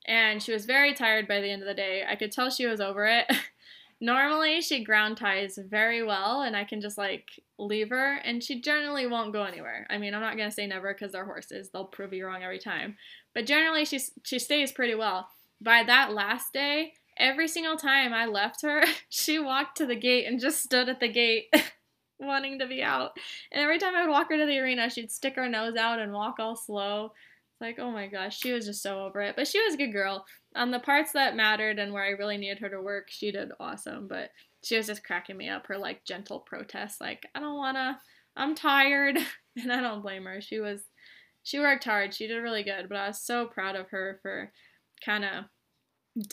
And 0.05 0.41
she 0.41 0.53
was 0.53 0.65
very 0.65 0.93
tired 0.93 1.27
by 1.27 1.41
the 1.41 1.49
end 1.49 1.63
of 1.63 1.67
the 1.67 1.73
day. 1.73 2.03
I 2.07 2.15
could 2.15 2.31
tell 2.31 2.49
she 2.49 2.67
was 2.67 2.79
over 2.79 3.05
it. 3.07 3.25
Normally, 4.03 4.61
she 4.61 4.83
ground 4.83 5.17
ties 5.17 5.59
very 5.63 6.03
well, 6.03 6.41
and 6.41 6.57
I 6.57 6.63
can 6.63 6.81
just 6.81 6.97
like 6.97 7.39
leave 7.59 7.89
her, 7.89 8.15
and 8.15 8.43
she 8.43 8.59
generally 8.59 9.05
won't 9.05 9.31
go 9.31 9.43
anywhere. 9.43 9.85
I 9.91 9.99
mean, 9.99 10.15
I'm 10.15 10.21
not 10.21 10.37
gonna 10.37 10.51
say 10.51 10.65
never 10.65 10.91
because 10.91 11.11
they're 11.11 11.23
horses; 11.23 11.69
they'll 11.69 11.85
prove 11.85 12.11
you 12.11 12.25
wrong 12.25 12.41
every 12.41 12.57
time. 12.57 12.97
But 13.35 13.45
generally, 13.45 13.85
she 13.85 13.99
she 14.23 14.39
stays 14.39 14.71
pretty 14.71 14.95
well. 14.95 15.29
By 15.61 15.83
that 15.83 16.13
last 16.13 16.51
day, 16.51 16.93
every 17.15 17.47
single 17.47 17.77
time 17.77 18.11
I 18.11 18.25
left 18.25 18.63
her, 18.63 18.83
she 19.09 19.37
walked 19.37 19.77
to 19.77 19.85
the 19.85 19.95
gate 19.95 20.25
and 20.25 20.39
just 20.39 20.63
stood 20.63 20.89
at 20.89 20.99
the 20.99 21.07
gate, 21.07 21.53
wanting 22.19 22.57
to 22.57 22.65
be 22.65 22.81
out. 22.81 23.15
And 23.51 23.61
every 23.61 23.77
time 23.77 23.95
I 23.95 24.01
would 24.01 24.11
walk 24.11 24.31
her 24.31 24.37
to 24.37 24.47
the 24.47 24.59
arena, 24.59 24.89
she'd 24.89 25.11
stick 25.11 25.35
her 25.35 25.47
nose 25.47 25.75
out 25.75 25.99
and 25.99 26.11
walk 26.11 26.39
all 26.39 26.55
slow. 26.55 27.13
Like, 27.61 27.77
oh 27.79 27.91
my 27.91 28.07
gosh, 28.07 28.39
she 28.39 28.51
was 28.51 28.65
just 28.65 28.81
so 28.81 29.05
over 29.05 29.21
it. 29.21 29.35
But 29.35 29.47
she 29.47 29.63
was 29.63 29.75
a 29.75 29.77
good 29.77 29.93
girl 29.93 30.25
on 30.55 30.71
the 30.71 30.79
parts 30.79 31.11
that 31.13 31.35
mattered 31.35 31.79
and 31.79 31.93
where 31.93 32.03
I 32.03 32.09
really 32.09 32.37
needed 32.37 32.59
her 32.59 32.69
to 32.69 32.81
work, 32.81 33.09
she 33.09 33.31
did 33.31 33.51
awesome. 33.59 34.07
But 34.07 34.31
she 34.63 34.77
was 34.77 34.87
just 34.87 35.03
cracking 35.03 35.37
me 35.37 35.47
up. 35.47 35.67
Her 35.67 35.77
like 35.77 36.03
gentle 36.03 36.39
protest, 36.39 36.99
like 36.99 37.25
I 37.33 37.39
don't 37.39 37.57
wanna, 37.57 37.99
I'm 38.35 38.55
tired, 38.55 39.17
and 39.55 39.71
I 39.71 39.79
don't 39.81 40.01
blame 40.01 40.25
her. 40.25 40.41
She 40.41 40.59
was, 40.59 40.81
she 41.43 41.59
worked 41.59 41.85
hard. 41.85 42.13
She 42.13 42.27
did 42.27 42.37
really 42.37 42.63
good. 42.63 42.89
But 42.89 42.97
I 42.97 43.07
was 43.07 43.21
so 43.21 43.45
proud 43.45 43.75
of 43.75 43.89
her 43.89 44.19
for 44.21 44.51
kind 45.05 45.23
of. 45.23 45.45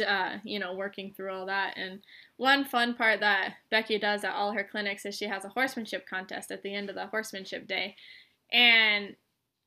Uh, 0.04 0.38
you 0.42 0.58
know, 0.58 0.74
working 0.74 1.14
through 1.14 1.32
all 1.32 1.46
that. 1.46 1.74
And 1.76 2.00
one 2.36 2.64
fun 2.64 2.94
part 2.94 3.20
that 3.20 3.54
Becky 3.70 3.96
does 3.96 4.24
at 4.24 4.34
all 4.34 4.50
her 4.50 4.66
clinics 4.68 5.06
is 5.06 5.14
she 5.14 5.26
has 5.26 5.44
a 5.44 5.50
horsemanship 5.50 6.04
contest 6.04 6.50
at 6.50 6.64
the 6.64 6.74
end 6.74 6.88
of 6.88 6.96
the 6.96 7.06
horsemanship 7.06 7.68
day. 7.68 7.94
And 8.52 9.14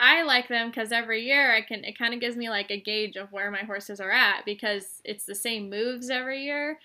I 0.01 0.24
like 0.24 0.48
them 0.48 0.72
because 0.72 0.91
every 0.91 1.22
year 1.22 1.53
I 1.53 1.62
can 1.62 1.84
it 1.86 1.98
kind 1.98 2.15
of 2.15 2.20
gives 2.20 2.36
me 2.36 2.50
like 2.50 2.72
a 2.72 2.81
gauge 2.81 3.17
of 3.17 3.31
where 3.31 3.51
my 3.51 3.60
horses 3.60 4.01
are 4.01 4.12
at 4.12 4.46
because 4.46 5.00
it's 5.05 5.25
the 5.25 5.36
same 5.36 5.70
moves 5.70 6.10
every 6.10 6.43
year. 6.43 6.79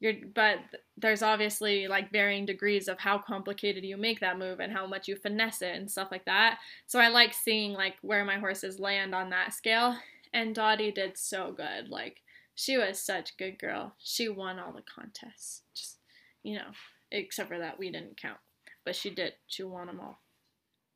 You're, 0.00 0.14
but 0.34 0.58
there's 0.96 1.22
obviously 1.22 1.86
like 1.86 2.10
varying 2.10 2.46
degrees 2.46 2.88
of 2.88 2.98
how 2.98 3.18
complicated 3.18 3.84
you 3.84 3.96
make 3.96 4.20
that 4.20 4.38
move 4.38 4.58
and 4.58 4.72
how 4.72 4.86
much 4.86 5.06
you 5.06 5.14
finesse 5.16 5.60
it 5.60 5.76
and 5.76 5.88
stuff 5.88 6.08
like 6.10 6.24
that. 6.24 6.58
So 6.86 6.98
I 6.98 7.08
like 7.08 7.34
seeing 7.34 7.74
like 7.74 7.96
where 8.00 8.24
my 8.24 8.38
horses 8.38 8.80
land 8.80 9.14
on 9.14 9.30
that 9.30 9.52
scale. 9.52 9.94
And 10.32 10.54
Dottie 10.54 10.90
did 10.90 11.18
so 11.18 11.52
good. 11.52 11.90
Like 11.90 12.22
she 12.54 12.78
was 12.78 12.98
such 12.98 13.32
a 13.32 13.36
good 13.36 13.58
girl. 13.58 13.94
She 13.98 14.30
won 14.30 14.58
all 14.58 14.72
the 14.72 14.82
contests. 14.82 15.60
Just 15.74 15.98
you 16.42 16.56
know, 16.56 16.70
except 17.12 17.50
for 17.50 17.58
that 17.58 17.78
we 17.78 17.90
didn't 17.90 18.20
count. 18.20 18.38
But 18.84 18.96
she 18.96 19.10
did. 19.10 19.34
She 19.46 19.62
won 19.62 19.88
them 19.88 20.00
all 20.00 20.22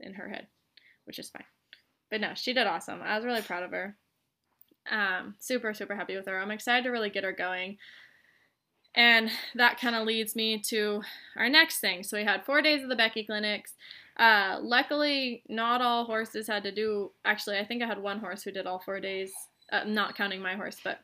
in 0.00 0.14
her 0.14 0.30
head, 0.30 0.46
which 1.04 1.18
is 1.18 1.28
fine. 1.28 1.44
But 2.10 2.20
no, 2.20 2.32
she 2.34 2.52
did 2.52 2.66
awesome. 2.66 3.00
I 3.02 3.16
was 3.16 3.24
really 3.24 3.42
proud 3.42 3.62
of 3.62 3.70
her. 3.70 3.96
Um, 4.90 5.34
super, 5.38 5.74
super 5.74 5.96
happy 5.96 6.16
with 6.16 6.26
her. 6.26 6.38
I'm 6.38 6.50
excited 6.50 6.84
to 6.84 6.90
really 6.90 7.10
get 7.10 7.24
her 7.24 7.32
going. 7.32 7.78
And 8.94 9.30
that 9.54 9.78
kind 9.78 9.94
of 9.94 10.06
leads 10.06 10.34
me 10.34 10.58
to 10.68 11.02
our 11.36 11.48
next 11.48 11.80
thing. 11.80 12.02
So 12.02 12.16
we 12.16 12.24
had 12.24 12.44
four 12.44 12.62
days 12.62 12.82
of 12.82 12.88
the 12.88 12.96
Becky 12.96 13.24
clinics. 13.24 13.74
Uh, 14.16 14.58
luckily, 14.62 15.42
not 15.48 15.82
all 15.82 16.04
horses 16.04 16.46
had 16.46 16.62
to 16.62 16.72
do. 16.72 17.10
Actually, 17.24 17.58
I 17.58 17.66
think 17.66 17.82
I 17.82 17.86
had 17.86 18.00
one 18.00 18.20
horse 18.20 18.42
who 18.42 18.52
did 18.52 18.66
all 18.66 18.78
four 18.78 19.00
days, 19.00 19.32
uh, 19.70 19.84
not 19.84 20.16
counting 20.16 20.40
my 20.40 20.54
horse, 20.54 20.78
but 20.82 21.00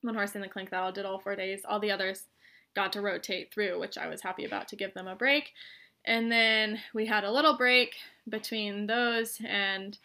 one 0.00 0.14
horse 0.14 0.34
in 0.34 0.40
the 0.40 0.48
clinic 0.48 0.70
that 0.70 0.82
all 0.82 0.90
did 0.90 1.06
all 1.06 1.20
four 1.20 1.36
days. 1.36 1.62
All 1.68 1.78
the 1.78 1.92
others 1.92 2.24
got 2.74 2.92
to 2.94 3.00
rotate 3.00 3.52
through, 3.52 3.78
which 3.78 3.96
I 3.96 4.08
was 4.08 4.22
happy 4.22 4.44
about 4.44 4.66
to 4.68 4.76
give 4.76 4.94
them 4.94 5.06
a 5.06 5.14
break. 5.14 5.52
And 6.04 6.32
then 6.32 6.80
we 6.94 7.06
had 7.06 7.24
a 7.24 7.30
little 7.30 7.56
break 7.56 7.94
between 8.28 8.86
those 8.86 9.38
and 9.46 9.98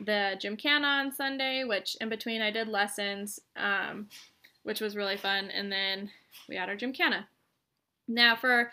the 0.00 0.36
gym 0.40 0.56
Gymkhana 0.56 0.86
on 0.86 1.12
Sunday, 1.12 1.64
which 1.64 1.96
in 2.00 2.08
between 2.08 2.42
I 2.42 2.50
did 2.50 2.68
lessons, 2.68 3.40
um, 3.56 4.08
which 4.62 4.80
was 4.80 4.96
really 4.96 5.16
fun. 5.16 5.50
And 5.50 5.70
then 5.70 6.10
we 6.48 6.56
had 6.56 6.68
our 6.68 6.76
gym 6.76 6.92
Gymkhana. 6.92 7.28
Now 8.08 8.36
for 8.36 8.70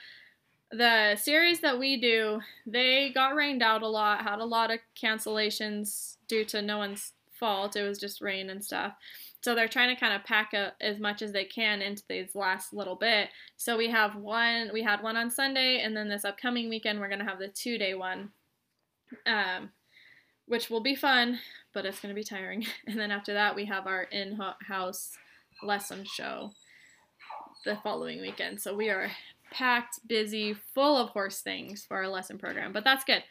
the 0.72 1.16
series 1.16 1.62
that 1.62 1.80
we 1.80 2.00
do, 2.00 2.42
they 2.66 3.12
got 3.14 3.36
rained 3.36 3.62
out 3.62 3.84
a 3.84 3.88
lot, 3.88 4.24
had 4.24 4.40
a 4.40 4.46
lot 4.46 4.72
of 4.72 4.80
cancellations 5.02 6.18
due 6.28 6.44
to 6.46 6.62
no 6.62 6.78
one's 6.78 7.14
fault. 7.40 7.76
It 7.76 7.84
was 7.84 8.00
just 8.00 8.22
rain 8.22 8.50
and 8.50 8.64
stuff. 8.64 8.94
So 9.44 9.54
they're 9.54 9.68
trying 9.68 9.94
to 9.94 10.00
kind 10.00 10.14
of 10.14 10.24
pack 10.24 10.54
as 10.80 11.00
much 11.00 11.22
as 11.22 11.34
they 11.34 11.44
can 11.44 11.82
into 11.82 12.04
these 12.08 12.34
last 12.34 12.74
little 12.74 12.96
bit. 12.96 13.30
So 13.58 13.78
we 13.78 13.90
have 13.90 14.16
one, 14.16 14.70
we 14.72 14.82
had 14.82 15.04
one 15.04 15.18
on 15.18 15.30
Sunday, 15.30 15.82
and 15.82 15.96
then 15.96 16.08
this 16.08 16.24
upcoming 16.24 16.70
weekend 16.70 17.00
we're 17.00 17.10
gonna 17.10 17.26
have 17.26 17.40
the 17.40 17.50
two 17.50 17.78
day 17.78 17.94
one, 17.94 18.32
um, 19.26 19.70
which 20.48 20.70
will 20.70 20.82
be 20.82 20.96
fun, 20.96 21.40
but 21.74 21.86
it's 21.86 22.00
gonna 22.00 22.14
be 22.14 22.24
tiring. 22.24 22.66
And 22.88 23.00
then 23.00 23.12
after 23.12 23.34
that 23.34 23.56
we 23.56 23.66
have 23.66 23.88
our 23.88 24.04
in-house 24.04 25.12
lesson 25.62 26.06
show 26.06 26.52
the 27.66 27.78
following 27.78 28.22
weekend. 28.22 28.62
So 28.62 28.76
we 28.76 28.90
are 28.90 29.12
packed, 29.52 30.00
busy, 30.08 30.56
full 30.74 30.98
of 30.98 31.10
horse 31.10 31.42
things 31.42 31.86
for 31.86 31.98
our 31.98 32.08
lesson 32.08 32.38
program, 32.38 32.74
but 32.74 32.84
that's 32.84 33.04
good. 33.04 33.24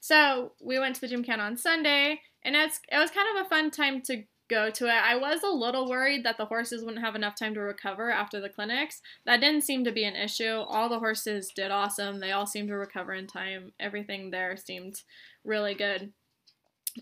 So 0.00 0.52
we 0.60 0.78
went 0.78 0.94
to 0.96 1.00
the 1.00 1.08
Gymkhana 1.08 1.42
on 1.42 1.56
Sunday, 1.56 2.20
and 2.42 2.54
it's 2.54 2.80
it 2.90 2.98
was 2.98 3.10
kind 3.10 3.26
of 3.34 3.46
a 3.46 3.48
fun 3.48 3.70
time 3.70 4.02
to 4.02 4.24
go 4.48 4.70
to 4.70 4.86
it. 4.86 4.90
I 4.90 5.16
was 5.16 5.42
a 5.42 5.48
little 5.48 5.88
worried 5.88 6.24
that 6.24 6.36
the 6.36 6.44
horses 6.44 6.84
wouldn't 6.84 7.04
have 7.04 7.14
enough 7.14 7.34
time 7.34 7.54
to 7.54 7.60
recover 7.60 8.10
after 8.10 8.40
the 8.40 8.50
clinics. 8.50 9.00
That 9.24 9.40
didn't 9.40 9.62
seem 9.62 9.84
to 9.84 9.92
be 9.92 10.04
an 10.04 10.16
issue. 10.16 10.62
All 10.68 10.88
the 10.88 10.98
horses 10.98 11.50
did 11.54 11.70
awesome. 11.70 12.20
They 12.20 12.32
all 12.32 12.46
seemed 12.46 12.68
to 12.68 12.74
recover 12.74 13.14
in 13.14 13.26
time. 13.26 13.72
Everything 13.80 14.30
there 14.30 14.56
seemed 14.56 15.02
really 15.44 15.74
good. 15.74 16.12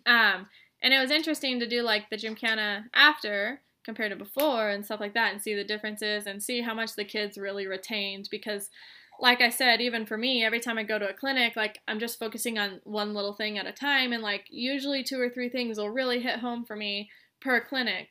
Um, 0.07 0.47
and 0.83 0.93
it 0.93 0.99
was 0.99 1.11
interesting 1.11 1.61
to 1.61 1.69
do 1.69 1.83
like 1.83 2.11
the 2.11 2.17
Gymkhana 2.17 2.85
after 2.95 3.61
compared 3.85 4.11
to 4.11 4.17
before 4.17 4.71
and 4.71 4.85
stuff 4.85 5.01
like 5.01 5.15
that 5.15 5.33
and 5.33 5.43
see 5.43 5.55
the 5.55 5.65
differences 5.65 6.27
and 6.27 6.43
see 6.43 6.61
how 6.61 6.75
much 6.75 6.95
the 6.95 7.05
kids 7.05 7.39
really 7.39 7.67
retained 7.67 8.29
because 8.31 8.71
like 9.21 9.41
I 9.41 9.51
said, 9.51 9.81
even 9.81 10.07
for 10.07 10.17
me, 10.17 10.45
every 10.45 10.59
time 10.59 10.79
I 10.79 10.83
go 10.83 10.99
to 10.99 11.09
a 11.09 11.15
clinic, 11.15 11.55
like 11.55 11.79
I'm 11.87 12.01
just 12.01 12.19
focusing 12.19 12.59
on 12.59 12.81
one 12.85 13.15
little 13.15 13.35
thing 13.35 13.59
at 13.59 13.67
a 13.67 13.73
time 13.73 14.13
and 14.13 14.23
like 14.23 14.47
usually 14.51 15.05
two 15.05 15.21
or 15.21 15.29
three 15.29 15.49
things 15.49 15.79
will 15.79 15.91
really 15.91 16.21
hit 16.21 16.41
home 16.41 16.65
for 16.65 16.75
me 16.75 17.11
per 17.41 17.61
clinic. 17.61 18.09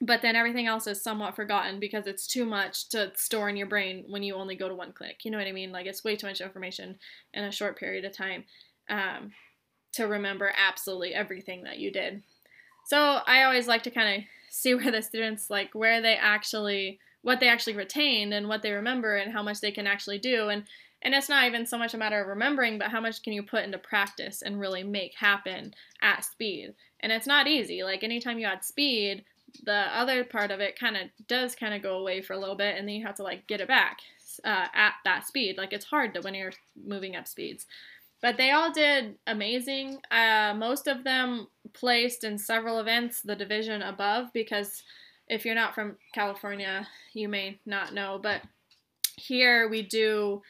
But 0.00 0.22
then 0.22 0.34
everything 0.34 0.66
else 0.66 0.86
is 0.86 1.02
somewhat 1.02 1.36
forgotten 1.36 1.78
because 1.78 2.06
it's 2.06 2.26
too 2.26 2.44
much 2.44 2.88
to 2.90 3.12
store 3.14 3.48
in 3.48 3.56
your 3.56 3.66
brain 3.66 4.04
when 4.08 4.22
you 4.22 4.34
only 4.34 4.56
go 4.56 4.68
to 4.68 4.74
one 4.74 4.92
clinic. 4.92 5.24
You 5.24 5.30
know 5.30 5.38
what 5.38 5.46
I 5.46 5.52
mean? 5.52 5.70
Like 5.70 5.86
it's 5.86 6.02
way 6.02 6.16
too 6.16 6.26
much 6.26 6.40
information 6.40 6.98
in 7.34 7.44
a 7.44 7.52
short 7.52 7.78
period 7.78 8.04
of 8.04 8.16
time 8.16 8.44
um, 8.88 9.32
to 9.92 10.06
remember 10.06 10.52
absolutely 10.56 11.14
everything 11.14 11.64
that 11.64 11.78
you 11.78 11.90
did. 11.90 12.22
So 12.84 13.20
I 13.26 13.42
always 13.44 13.68
like 13.68 13.82
to 13.84 13.90
kind 13.90 14.18
of 14.18 14.24
see 14.50 14.74
where 14.74 14.90
the 14.90 15.02
students 15.02 15.50
like 15.50 15.74
where 15.74 16.00
they 16.00 16.14
actually 16.14 16.98
what 17.22 17.38
they 17.38 17.48
actually 17.48 17.76
retained 17.76 18.34
and 18.34 18.48
what 18.48 18.62
they 18.62 18.72
remember 18.72 19.16
and 19.16 19.32
how 19.32 19.42
much 19.42 19.60
they 19.60 19.70
can 19.70 19.86
actually 19.86 20.18
do. 20.18 20.48
And 20.48 20.64
and 21.04 21.14
it's 21.14 21.28
not 21.28 21.46
even 21.46 21.66
so 21.66 21.78
much 21.78 21.94
a 21.94 21.98
matter 21.98 22.20
of 22.20 22.28
remembering 22.28 22.78
but 22.78 22.88
how 22.88 23.00
much 23.00 23.22
can 23.22 23.32
you 23.32 23.42
put 23.42 23.64
into 23.64 23.78
practice 23.78 24.42
and 24.42 24.60
really 24.60 24.82
make 24.82 25.14
happen 25.14 25.74
at 26.00 26.24
speed. 26.24 26.74
And 27.00 27.10
it's 27.12 27.26
not 27.26 27.48
easy. 27.48 27.82
Like 27.82 28.04
anytime 28.04 28.38
you 28.38 28.46
add 28.46 28.64
speed 28.64 29.24
the 29.64 29.72
other 29.72 30.24
part 30.24 30.50
of 30.50 30.60
it 30.60 30.78
kind 30.78 30.96
of 30.96 31.08
does 31.28 31.54
kind 31.54 31.74
of 31.74 31.82
go 31.82 31.98
away 31.98 32.22
for 32.22 32.32
a 32.32 32.38
little 32.38 32.54
bit 32.54 32.76
and 32.78 32.88
then 32.88 32.94
you 32.94 33.04
have 33.06 33.16
to 33.16 33.22
like 33.22 33.46
get 33.46 33.60
it 33.60 33.68
back 33.68 33.98
uh, 34.44 34.66
at 34.74 34.94
that 35.04 35.26
speed. 35.26 35.58
Like 35.58 35.72
it's 35.72 35.84
hard 35.84 36.14
to 36.14 36.20
when 36.20 36.34
you're 36.34 36.52
moving 36.86 37.16
up 37.16 37.28
speeds 37.28 37.66
but 38.22 38.36
they 38.36 38.52
all 38.52 38.72
did 38.72 39.16
amazing. 39.26 40.00
Uh, 40.10 40.54
most 40.56 40.86
of 40.86 41.04
them 41.04 41.48
placed 41.74 42.24
in 42.24 42.38
several 42.38 42.78
events 42.78 43.20
the 43.20 43.36
division 43.36 43.82
above 43.82 44.32
because 44.32 44.82
if 45.28 45.44
you're 45.44 45.54
not 45.54 45.74
from 45.74 45.96
California, 46.14 46.86
you 47.12 47.28
may 47.28 47.58
not 47.66 47.92
know. 47.92 48.18
But 48.22 48.42
here 49.16 49.68
we 49.68 49.82
do 49.82 50.42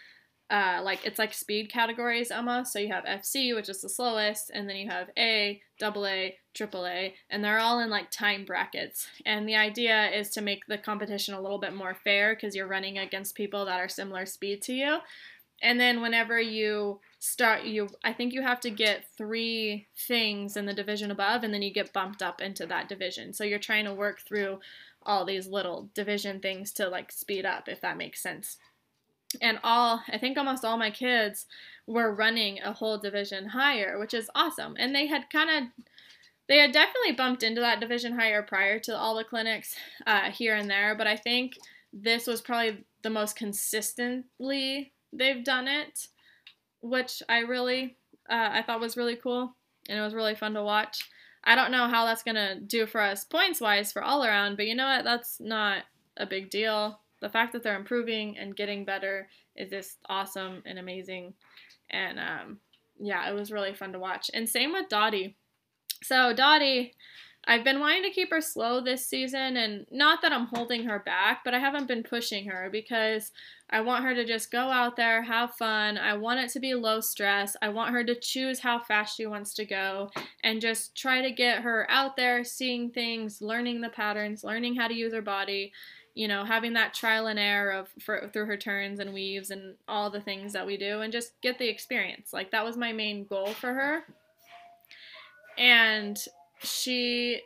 uh, 0.51 0.83
like 0.85 1.01
it's 1.07 1.19
like 1.19 1.33
speed 1.33 1.71
categories 1.71 2.31
almost. 2.31 2.75
So 2.75 2.79
you 2.79 2.93
have 2.93 3.05
FC, 3.05 3.55
which 3.55 3.71
is 3.71 3.81
the 3.81 3.89
slowest, 3.89 4.51
and 4.53 4.69
then 4.69 4.77
you 4.77 4.91
have 4.91 5.09
A, 5.19 5.63
double 5.79 6.07
A, 6.07 6.37
triple 6.53 6.87
A, 6.87 7.15
and 7.31 7.43
they're 7.43 7.59
all 7.59 7.81
in 7.81 7.89
like 7.89 8.11
time 8.11 8.45
brackets. 8.45 9.07
And 9.25 9.49
the 9.49 9.57
idea 9.57 10.11
is 10.11 10.29
to 10.31 10.43
make 10.43 10.67
the 10.67 10.77
competition 10.77 11.33
a 11.33 11.41
little 11.41 11.59
bit 11.59 11.75
more 11.75 11.95
fair 11.95 12.35
because 12.35 12.55
you're 12.55 12.67
running 12.67 12.99
against 12.99 13.35
people 13.35 13.65
that 13.65 13.81
are 13.81 13.89
similar 13.89 14.27
speed 14.27 14.61
to 14.63 14.75
you. 14.75 14.99
And 15.63 15.81
then 15.81 16.03
whenever 16.03 16.41
you 16.41 17.01
start 17.19 17.63
you 17.63 17.89
I 18.03 18.13
think 18.13 18.33
you 18.33 18.43
have 18.43 18.61
to 18.61 18.71
get 18.71 19.07
3 19.17 19.87
things 19.97 20.57
in 20.57 20.67
the 20.67 20.75
division 20.75 21.11
above 21.11 21.45
and 21.45 21.55
then 21.55 21.63
you 21.63 21.73
get 21.73 21.93
bumped 21.93 22.23
up 22.23 22.41
into 22.41 22.67
that 22.67 22.89
division. 22.89 23.33
So 23.33 23.45
you're 23.45 23.59
trying 23.59 23.85
to 23.85 23.95
work 23.95 24.21
through 24.21 24.59
all 25.05 25.25
these 25.25 25.47
little 25.47 25.89
division 25.95 26.41
things 26.41 26.73
to 26.73 26.89
like 26.89 27.13
speed 27.13 27.47
up 27.47 27.69
if 27.69 27.81
that 27.81 27.97
makes 27.97 28.21
sense. 28.21 28.59
And 29.41 29.59
all 29.63 30.03
I 30.09 30.19
think 30.19 30.37
almost 30.37 30.65
all 30.65 30.77
my 30.77 30.91
kids 30.91 31.47
were 31.87 32.15
running 32.15 32.61
a 32.61 32.73
whole 32.73 32.99
division 32.99 33.47
higher, 33.47 33.99
which 33.99 34.15
is 34.15 34.31
awesome. 34.35 34.77
And 34.79 34.95
they 34.95 35.07
had 35.07 35.31
kind 35.31 35.51
of 35.51 35.85
they 36.49 36.59
had 36.59 36.73
definitely 36.73 37.13
bumped 37.13 37.43
into 37.43 37.61
that 37.61 37.81
division 37.81 38.19
higher 38.19 38.43
prior 38.43 38.79
to 38.81 38.97
all 38.97 39.15
the 39.15 39.25
clinics 39.25 39.75
uh, 40.07 40.31
here 40.31 40.55
and 40.55 40.69
there, 40.69 40.95
but 40.95 41.07
I 41.07 41.17
think 41.17 41.55
this 41.93 42.27
was 42.27 42.41
probably 42.41 42.85
the 43.03 43.11
most 43.11 43.37
consistently 43.37 44.92
they've 45.13 45.45
done 45.45 45.69
it 45.69 46.09
which 46.83 47.23
I 47.29 47.39
really 47.39 47.97
uh, 48.29 48.51
I 48.53 48.63
thought 48.63 48.81
was 48.81 48.97
really 48.97 49.17
cool 49.17 49.55
and 49.89 49.99
it 49.99 50.03
was 50.03 50.15
really 50.15 50.35
fun 50.35 50.55
to 50.55 50.63
watch. 50.63 51.09
I 51.45 51.55
don't 51.55 51.73
know 51.73 51.89
how 51.89 52.05
that's 52.05 52.23
gonna 52.23 52.61
do 52.61 52.87
for 52.87 53.01
us 53.01 53.25
points 53.25 53.61
wise 53.61 53.93
for 53.93 54.03
all 54.03 54.25
around, 54.25 54.57
but 54.57 54.67
you 54.67 54.75
know 54.75 54.87
what? 54.87 55.05
That's 55.05 55.41
not 55.41 55.85
a 56.17 56.27
big 56.27 56.51
deal. 56.51 57.01
The 57.21 57.31
fact 57.31 57.53
that 57.53 57.63
they're 57.63 57.77
improving 57.77 58.37
and 58.37 58.55
getting 58.55 58.85
better 58.85 59.29
is 59.57 59.71
just 59.71 59.99
awesome 60.09 60.63
and 60.67 60.79
amazing. 60.79 61.35
And 61.91 62.19
um, 62.19 62.59
yeah, 62.99 63.29
it 63.31 63.35
was 63.35 63.53
really 63.53 63.75
fun 63.75 63.93
to 63.93 63.99
watch. 63.99 64.31
And 64.35 64.49
same 64.49 64.73
with 64.73 64.89
Dottie. 64.89 65.37
So 66.03 66.33
Dottie, 66.33 66.95
I've 67.45 67.65
been 67.65 67.81
wanting 67.81 68.05
to 68.05 68.11
keep 68.11 68.31
her 68.31 68.41
slow 68.41 68.81
this 68.81 69.05
season, 69.05 69.57
and 69.57 69.85
not 69.91 70.23
that 70.23 70.33
I'm 70.33 70.47
holding 70.47 70.85
her 70.85 71.01
back, 71.01 71.41
but 71.45 71.55
I 71.55 71.59
haven't 71.59 71.89
been 71.89 72.05
pushing 72.05 72.47
her 72.49 72.69
because 72.71 73.33
I 73.69 73.81
want 73.81 74.05
her 74.05 74.15
to 74.15 74.25
just 74.25 74.53
go 74.53 74.71
out 74.71 74.95
there, 74.97 75.23
have 75.23 75.55
fun. 75.55 75.99
I 75.99 76.15
want 76.15 76.39
it 76.39 76.51
to 76.51 76.61
be 76.61 76.75
low 76.75 77.01
stress. 77.01 77.57
I 77.61 77.71
want 77.71 77.93
her 77.93 78.05
to 78.05 78.15
choose 78.15 78.61
how 78.61 78.79
fast 78.79 79.17
she 79.17 79.27
wants 79.27 79.55
to 79.55 79.65
go 79.65 80.11
and 80.45 80.61
just 80.61 80.95
try 80.95 81.21
to 81.21 81.33
get 81.33 81.63
her 81.63 81.91
out 81.91 82.17
there, 82.17 82.45
seeing 82.45 82.91
things, 82.91 83.43
learning 83.43 83.81
the 83.81 83.89
patterns, 83.89 84.45
learning 84.45 84.77
how 84.77 84.87
to 84.87 84.95
use 84.95 85.13
her 85.13 85.23
body, 85.23 85.73
you 86.15 86.29
know, 86.29 86.45
having 86.45 86.75
that 86.75 86.95
trial 86.95 87.27
and 87.27 87.41
error 87.41 87.73
of 87.73 87.89
for, 88.01 88.31
through 88.33 88.47
her 88.47 88.57
turns 88.57 89.01
and 89.01 89.13
weaves 89.13 89.51
and 89.51 89.75
all 89.89 90.11
the 90.11 90.21
things 90.21 90.53
that 90.53 90.67
we 90.67 90.77
do 90.77 91.01
and 91.01 91.13
just 91.13 91.33
get 91.41 91.59
the 91.59 91.69
experience. 91.69 92.33
Like 92.33 92.53
that 92.53 92.65
was 92.65 92.77
my 92.77 92.93
main 92.93 93.25
goal 93.25 93.49
for 93.49 93.73
her. 93.73 94.05
And 95.59 96.23
she 96.63 97.43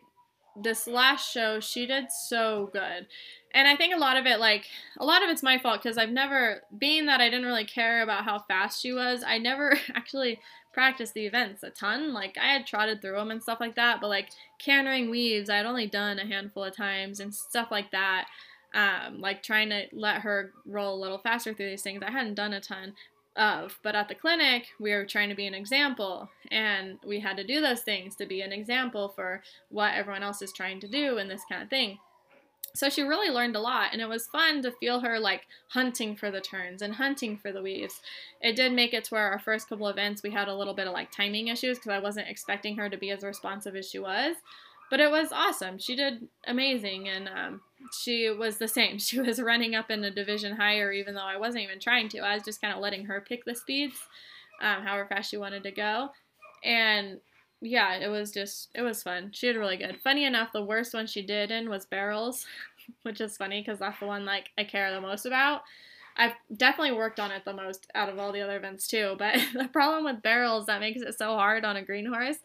this 0.63 0.87
last 0.87 1.31
show 1.33 1.61
she 1.61 1.87
did 1.87 2.11
so 2.11 2.71
good. 2.73 3.07
And 3.55 3.67
i 3.67 3.77
think 3.77 3.95
a 3.95 3.99
lot 3.99 4.17
of 4.17 4.27
it 4.27 4.39
like 4.39 4.67
a 4.99 5.05
lot 5.05 5.23
of 5.23 5.31
it's 5.31 5.43
my 5.43 5.57
fault 5.57 5.83
because 5.83 5.97
i've 5.97 6.11
never 6.11 6.63
being 6.77 7.07
that 7.07 7.21
i 7.21 7.31
didn't 7.31 7.47
really 7.47 7.65
care 7.65 8.03
about 8.03 8.25
how 8.25 8.39
fast 8.41 8.83
she 8.83 8.93
was 8.93 9.23
i 9.27 9.39
never 9.39 9.79
actually 9.95 10.41
practiced 10.75 11.15
the 11.15 11.25
events 11.25 11.63
a 11.63 11.71
ton. 11.71 12.13
Like 12.13 12.37
i 12.37 12.53
had 12.53 12.67
trotted 12.67 13.01
through 13.01 13.17
them 13.17 13.31
and 13.31 13.43
stuff 13.43 13.61
like 13.61 13.77
that 13.77 14.01
but 14.01 14.09
like 14.09 14.29
cantering 14.59 15.09
weaves 15.09 15.49
i 15.49 15.57
had 15.57 15.67
only 15.67 15.87
done 15.87 16.19
a 16.19 16.27
handful 16.27 16.65
of 16.65 16.77
times 16.77 17.21
and 17.21 17.35
stuff 17.35 17.69
like 17.71 17.91
that. 17.93 18.27
Um, 18.75 19.23
like 19.23 19.43
trying 19.43 19.71
to 19.71 19.85
let 19.93 20.21
her 20.21 20.53
roll 20.67 20.95
a 20.95 21.01
little 21.01 21.19
faster 21.19 21.55
through 21.55 21.71
these 21.71 21.83
things 21.83 22.03
i 22.07 22.11
hadn't 22.11 22.35
done 22.35 22.53
a 22.53 22.61
ton 22.61 22.93
of. 23.37 23.79
But 23.83 23.95
at 23.95 24.09
the 24.09 24.15
clinic, 24.15 24.69
we 24.81 24.93
were 24.93 25.05
trying 25.05 25.29
to 25.29 25.35
be 25.35 25.47
an 25.47 25.55
example, 25.55 26.31
and 26.51 26.99
we 27.07 27.21
had 27.21 27.37
to 27.37 27.45
do 27.45 27.61
those 27.61 27.81
things 27.81 28.17
to 28.17 28.27
be 28.27 28.41
an 28.41 28.53
example 28.53 29.09
for 29.09 29.43
what 29.69 29.95
everyone 29.95 30.23
else 30.23 30.43
is 30.43 30.53
trying 30.53 30.81
to 30.81 30.89
do 30.89 31.19
and 31.19 31.31
this 31.31 31.45
kind 31.51 31.63
of 31.63 31.71
thing. 31.71 31.99
So 32.75 32.91
she 32.91 33.03
really 33.03 33.33
learned 33.33 33.57
a 33.57 33.61
lot, 33.61 33.91
and 33.93 34.03
it 34.03 34.09
was 34.09 34.27
fun 34.27 34.61
to 34.63 34.71
feel 34.71 35.01
her 35.01 35.19
like 35.19 35.47
hunting 35.69 36.15
for 36.15 36.31
the 36.31 36.43
turns 36.43 36.83
and 36.83 36.95
hunting 36.95 37.39
for 37.39 37.51
the 37.51 37.63
weaves. 37.63 38.03
It 38.43 38.55
did 38.55 38.73
make 38.73 38.93
it 38.93 39.05
to 39.05 39.15
where 39.15 39.31
our 39.31 39.39
first 39.39 39.69
couple 39.69 39.89
events 39.89 40.23
we 40.23 40.31
had 40.31 40.49
a 40.49 40.55
little 40.55 40.75
bit 40.75 40.87
of 40.87 40.93
like 40.93 41.11
timing 41.11 41.49
issues 41.49 41.79
because 41.79 41.93
I 41.93 42.01
wasn't 42.01 42.29
expecting 42.29 42.77
her 42.77 42.91
to 42.91 42.99
be 42.99 43.11
as 43.11 43.23
responsive 43.23 43.77
as 43.77 43.89
she 43.89 43.99
was, 43.99 44.37
but 44.91 45.01
it 45.01 45.11
was 45.11 45.33
awesome. 45.33 45.79
She 45.79 45.97
did 45.97 46.29
amazing, 46.47 47.09
and 47.09 47.29
um, 47.29 47.61
she 48.03 48.31
was 48.31 48.59
the 48.59 48.69
same. 48.69 48.99
She 49.07 49.21
was 49.21 49.41
running 49.41 49.75
up 49.75 49.91
in 49.91 50.05
a 50.05 50.11
division 50.11 50.57
higher, 50.57 50.93
even 50.93 51.15
though 51.15 51.21
I 51.21 51.37
wasn't 51.37 51.65
even 51.65 51.81
trying 51.81 52.09
to. 52.11 52.21
I 52.21 52.35
was 52.35 52.45
just 52.45 52.61
kind 52.61 52.75
of 52.75 52.81
letting 52.81 53.07
her 53.07 53.25
pick 53.27 53.45
the 53.45 53.55
speeds, 53.55 53.97
um, 54.61 54.83
however 54.83 55.07
fast 55.09 55.31
she 55.31 55.37
wanted 55.37 55.63
to 55.65 55.71
go, 55.71 56.11
and 56.65 57.21
yeah, 57.61 57.95
it 57.95 58.09
was 58.09 58.33
just 58.33 58.69
it 58.75 58.83
was 58.83 59.03
fun. 59.03 59.31
She 59.33 59.47
did 59.47 59.57
really 59.57 59.77
good. 59.77 60.01
Funny 60.03 60.25
enough, 60.25 60.53
the 60.53 60.65
worst 60.65 60.95
one 60.95 61.07
she 61.07 61.23
did 61.23 61.51
in 61.51 61.69
was 61.69 61.87
barrels, 61.87 62.47
which 63.03 63.21
is 63.21 63.37
funny 63.37 63.61
because 63.61 63.79
that's 63.79 64.01
the 64.01 64.07
one 64.07 64.25
like 64.25 64.51
I 64.59 64.65
care 64.65 64.93
the 64.93 65.01
most 65.01 65.27
about. 65.27 65.63
I've 66.19 66.33
definitely 66.55 66.97
worked 66.97 67.21
on 67.21 67.31
it 67.31 67.45
the 67.45 67.53
most 67.53 67.87
out 67.95 68.09
of 68.09 68.19
all 68.19 68.33
the 68.33 68.41
other 68.41 68.57
events 68.57 68.87
too. 68.87 69.17
But 69.19 69.39
the 69.55 69.69
problem 69.69 70.05
with 70.05 70.23
barrels 70.23 70.67
that 70.67 70.81
makes 70.81 71.03
it 71.03 71.17
so 71.19 71.37
hard 71.37 71.65
on 71.65 71.77
a 71.77 71.85
green 71.85 72.07
horse 72.07 72.39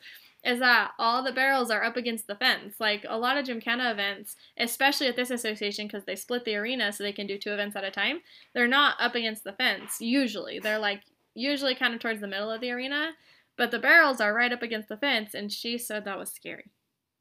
is 0.43 0.59
that 0.59 0.91
all 0.97 1.23
the 1.23 1.31
barrels 1.31 1.69
are 1.69 1.83
up 1.83 1.97
against 1.97 2.27
the 2.27 2.35
fence. 2.35 2.75
Like 2.79 3.05
a 3.07 3.17
lot 3.17 3.37
of 3.37 3.45
Gymkhana 3.45 3.91
events, 3.91 4.35
especially 4.57 5.07
at 5.07 5.15
this 5.15 5.29
association 5.29 5.87
because 5.87 6.05
they 6.05 6.15
split 6.15 6.45
the 6.45 6.55
arena 6.55 6.91
so 6.91 7.03
they 7.03 7.11
can 7.13 7.27
do 7.27 7.37
two 7.37 7.53
events 7.53 7.75
at 7.75 7.83
a 7.83 7.91
time, 7.91 8.21
they're 8.53 8.67
not 8.67 8.95
up 8.99 9.15
against 9.15 9.43
the 9.43 9.53
fence 9.53 10.01
usually. 10.01 10.59
They're 10.59 10.79
like 10.79 11.01
usually 11.35 11.75
kind 11.75 11.93
of 11.93 11.99
towards 11.99 12.21
the 12.21 12.27
middle 12.27 12.51
of 12.51 12.61
the 12.61 12.71
arena. 12.71 13.11
But 13.57 13.71
the 13.71 13.79
barrels 13.79 14.19
are 14.19 14.33
right 14.33 14.51
up 14.51 14.63
against 14.63 14.89
the 14.89 14.97
fence, 14.97 15.33
and 15.33 15.51
she 15.51 15.77
said 15.77 16.05
that 16.05 16.17
was 16.17 16.31
scary. 16.31 16.71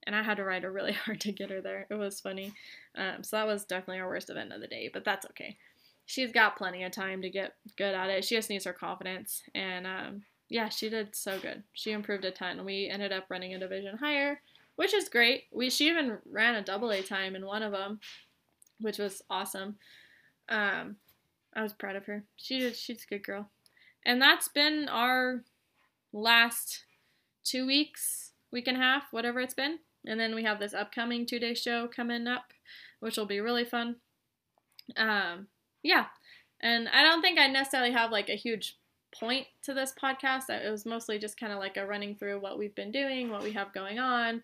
And 0.07 0.17
I 0.17 0.23
had 0.23 0.39
to 0.39 0.45
ride 0.45 0.62
her 0.62 0.73
really 0.73 0.93
hard 1.05 1.21
to 1.23 1.33
get 1.33 1.50
her 1.50 1.61
there. 1.61 1.87
It 1.91 1.95
was 1.95 2.21
funny. 2.21 2.53
Um, 2.97 3.23
so 3.23 3.37
that 3.37 3.47
was 3.47 3.65
definitely 3.65 4.00
our 4.00 4.09
worst 4.09 4.31
event 4.31 4.53
of 4.53 4.61
the 4.61 4.67
day, 4.67 4.89
but 4.93 5.05
that's 5.05 5.27
okay. 5.27 5.57
She's 6.07 6.33
got 6.33 6.57
plenty 6.57 6.83
of 6.83 6.93
time 6.93 7.23
to 7.23 7.31
get 7.31 7.55
good 7.77 7.95
at 7.95 8.11
it. 8.11 8.25
She 8.25 8.37
just 8.37 8.50
needs 8.50 8.65
her 8.65 8.73
confidence. 8.73 9.43
And 9.55 9.87
um, 9.87 10.23
yeah, 10.50 10.69
she 10.69 10.90
did 10.90 11.14
so 11.14 11.38
good. 11.38 11.62
She 11.73 11.92
improved 11.92 12.25
a 12.25 12.33
ton. 12.33 12.64
We 12.64 12.88
ended 12.88 13.12
up 13.12 13.26
running 13.30 13.54
a 13.54 13.59
division 13.59 13.97
higher, 13.97 14.40
which 14.75 14.92
is 14.92 15.09
great. 15.09 15.45
We 15.52 15.71
she 15.71 15.88
even 15.88 16.19
ran 16.28 16.57
a 16.57 16.62
double 16.62 16.90
A 16.90 17.02
time 17.02 17.37
in 17.37 17.47
one 17.47 17.62
of 17.62 17.71
them, 17.71 18.00
which 18.80 18.99
was 18.99 19.23
awesome. 19.30 19.76
Um, 20.49 20.97
I 21.54 21.62
was 21.62 21.73
proud 21.73 21.95
of 21.95 22.04
her. 22.07 22.25
She 22.37 22.59
did. 22.59 22.76
She's 22.76 23.04
a 23.04 23.07
good 23.07 23.25
girl. 23.25 23.49
And 24.04 24.21
that's 24.21 24.49
been 24.49 24.88
our 24.88 25.45
last 26.12 26.85
two 27.45 27.64
weeks, 27.64 28.33
week 28.50 28.66
and 28.66 28.76
a 28.76 28.80
half, 28.80 29.04
whatever 29.12 29.38
it's 29.38 29.54
been. 29.54 29.78
And 30.04 30.19
then 30.19 30.35
we 30.35 30.42
have 30.42 30.59
this 30.59 30.75
upcoming 30.75 31.26
two 31.26 31.38
day 31.38 31.54
show 31.54 31.87
coming 31.87 32.26
up, 32.26 32.52
which 32.99 33.16
will 33.16 33.26
be 33.26 33.38
really 33.38 33.64
fun. 33.64 33.97
Um, 34.97 35.47
yeah. 35.85 36.07
And 36.61 36.88
I 36.88 37.04
don't 37.04 37.23
think 37.23 37.38
I 37.38 37.47
necessarily 37.47 37.92
have 37.92 38.11
like 38.11 38.28
a 38.28 38.35
huge 38.35 38.80
point 39.19 39.47
to 39.62 39.75
this 39.75 39.93
podcast. 40.00 40.50
It 40.50 40.71
was 40.71 40.87
mostly 40.87 41.19
just 41.19 41.38
kind 41.38 41.52
of 41.52 41.59
like 41.59 41.76
a 41.76 41.87
running 41.87 42.14
through 42.14 42.40
what 42.40 42.59
we've 42.59 42.75
been 42.75 42.93
doing, 42.93 43.31
what 43.31 43.43
we 43.43 43.52
have 43.52 43.73
going 43.73 43.99
on, 43.99 44.43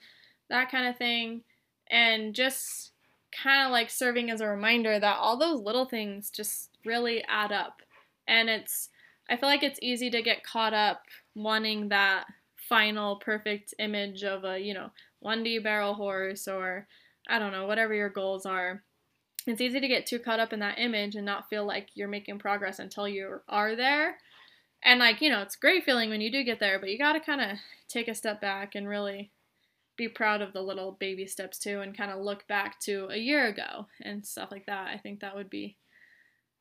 that 0.51 0.71
kind 0.71 0.87
of 0.89 0.97
thing. 0.97 1.43
And 1.91 2.35
just 2.35 2.93
kind 3.33 3.67
of 3.67 3.73
like 3.73 3.91
serving 3.91 4.31
as 4.31 4.41
a 4.41 4.49
reminder 4.49 4.99
that 4.99 5.19
all 5.19 5.37
those 5.37 5.61
little 5.61 5.87
things 5.87 6.31
just 6.31 6.71
really 6.85 7.23
add 7.29 7.53
up. 7.53 7.83
And 8.27 8.49
it's, 8.49 8.89
I 9.29 9.37
feel 9.37 9.49
like 9.49 9.63
it's 9.63 9.79
easy 9.83 10.11
to 10.11 10.23
get 10.23 10.45
caught 10.45 10.75
up 10.75 11.03
wanting 11.35 11.89
that 11.89 12.25
final 12.57 13.17
perfect 13.17 13.75
image 13.79 14.25
of 14.25 14.45
a, 14.45 14.59
you 14.59 14.75
know, 14.75 14.91
1D 15.25 15.63
barrel 15.63 15.95
horse 15.95 16.49
or 16.49 16.87
I 17.29 17.39
don't 17.39 17.53
know, 17.53 17.67
whatever 17.67 17.95
your 17.95 18.09
goals 18.09 18.47
are. 18.47 18.83
It's 19.47 19.61
easy 19.61 19.79
to 19.81 19.89
get 19.89 20.07
too 20.07 20.19
caught 20.19 20.41
up 20.41 20.53
in 20.53 20.61
that 20.61 20.79
image 20.79 21.15
and 21.15 21.25
not 21.25 21.49
feel 21.49 21.65
like 21.65 21.89
you're 21.95 22.09
making 22.09 22.39
progress 22.39 22.79
until 22.79 23.09
you 23.09 23.41
are 23.49 23.77
there. 23.77 24.19
And 24.85 25.01
like, 25.01 25.21
you 25.21 25.31
know, 25.31 25.43
it's 25.43 25.57
great 25.57 25.85
feeling 25.85 26.11
when 26.11 26.21
you 26.21 26.31
do 26.31 26.45
get 26.45 26.61
there, 26.61 26.79
but 26.79 26.91
you 26.91 26.99
got 26.99 27.15
to 27.15 27.21
kind 27.21 27.41
of 27.41 27.59
take 27.89 28.09
a 28.09 28.15
step 28.15 28.41
back 28.41 28.75
and 28.75 28.89
really 28.89 29.33
be 29.97 30.09
proud 30.09 30.43
of 30.43 30.53
the 30.53 30.63
little 30.63 30.93
baby 31.01 31.27
steps 31.27 31.59
too 31.59 31.81
and 31.81 31.97
kind 31.97 32.11
of 32.11 32.21
look 32.21 32.47
back 32.47 32.79
to 32.81 33.09
a 33.11 33.17
year 33.17 33.47
ago 33.47 33.87
and 34.03 34.25
stuff 34.25 34.51
like 34.51 34.67
that. 34.67 34.89
I 34.89 34.99
think 34.99 35.21
that 35.21 35.35
would 35.35 35.51
be 35.51 35.77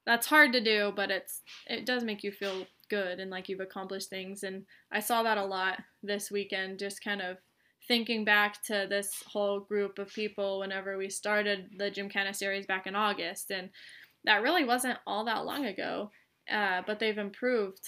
that's 0.05 0.27
hard 0.27 0.53
to 0.53 0.61
do, 0.61 0.93
but 0.95 1.11
it's 1.11 1.41
it 1.67 1.85
does 1.85 2.03
make 2.03 2.23
you 2.23 2.31
feel 2.31 2.65
good 2.89 3.19
and 3.19 3.31
like 3.31 3.49
you've 3.49 3.59
accomplished 3.59 4.09
things. 4.09 4.43
And 4.43 4.65
I 4.91 4.99
saw 4.99 5.23
that 5.23 5.37
a 5.37 5.45
lot 5.45 5.81
this 6.03 6.29
weekend, 6.31 6.79
just 6.79 7.03
kind 7.03 7.21
of 7.21 7.37
thinking 7.87 8.25
back 8.25 8.63
to 8.63 8.87
this 8.89 9.23
whole 9.27 9.59
group 9.59 9.99
of 9.99 10.13
people 10.13 10.59
whenever 10.59 10.97
we 10.97 11.09
started 11.09 11.69
the 11.77 11.89
Gymkhana 11.89 12.33
series 12.33 12.65
back 12.65 12.87
in 12.87 12.95
August. 12.95 13.51
And 13.51 13.69
that 14.23 14.41
really 14.41 14.65
wasn't 14.65 14.99
all 15.05 15.25
that 15.25 15.45
long 15.45 15.65
ago, 15.65 16.11
uh, 16.51 16.81
but 16.85 16.99
they've 16.99 17.17
improved 17.17 17.81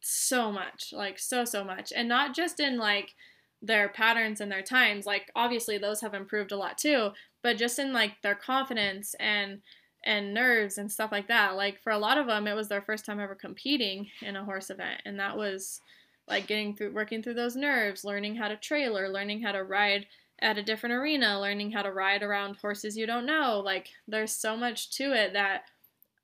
so 0.00 0.52
much, 0.52 0.92
like 0.92 1.18
so, 1.18 1.44
so 1.44 1.64
much. 1.64 1.92
And 1.94 2.08
not 2.08 2.34
just 2.34 2.60
in 2.60 2.78
like 2.78 3.14
their 3.62 3.88
patterns 3.88 4.40
and 4.40 4.50
their 4.50 4.62
times, 4.62 5.06
like 5.06 5.30
obviously 5.34 5.78
those 5.78 6.00
have 6.00 6.14
improved 6.14 6.52
a 6.52 6.56
lot 6.56 6.78
too, 6.78 7.10
but 7.42 7.56
just 7.56 7.78
in 7.78 7.92
like 7.92 8.22
their 8.22 8.34
confidence 8.34 9.14
and 9.18 9.60
and 10.02 10.32
nerves 10.32 10.78
and 10.78 10.90
stuff 10.90 11.12
like 11.12 11.28
that. 11.28 11.56
Like 11.56 11.80
for 11.82 11.92
a 11.92 11.98
lot 11.98 12.16
of 12.16 12.26
them, 12.26 12.46
it 12.46 12.54
was 12.54 12.68
their 12.68 12.80
first 12.80 13.04
time 13.04 13.20
ever 13.20 13.34
competing 13.34 14.08
in 14.22 14.36
a 14.36 14.44
horse 14.44 14.70
event, 14.70 15.02
and 15.04 15.18
that 15.20 15.36
was 15.36 15.80
like 16.28 16.46
getting 16.46 16.74
through, 16.74 16.92
working 16.92 17.22
through 17.22 17.34
those 17.34 17.56
nerves, 17.56 18.04
learning 18.04 18.36
how 18.36 18.48
to 18.48 18.56
trailer, 18.56 19.08
learning 19.08 19.42
how 19.42 19.52
to 19.52 19.64
ride 19.64 20.06
at 20.40 20.56
a 20.56 20.62
different 20.62 20.94
arena, 20.94 21.40
learning 21.40 21.72
how 21.72 21.82
to 21.82 21.92
ride 21.92 22.22
around 22.22 22.56
horses 22.56 22.96
you 22.96 23.06
don't 23.06 23.26
know. 23.26 23.60
Like 23.62 23.88
there's 24.08 24.32
so 24.32 24.56
much 24.56 24.90
to 24.92 25.12
it 25.12 25.32
that 25.34 25.64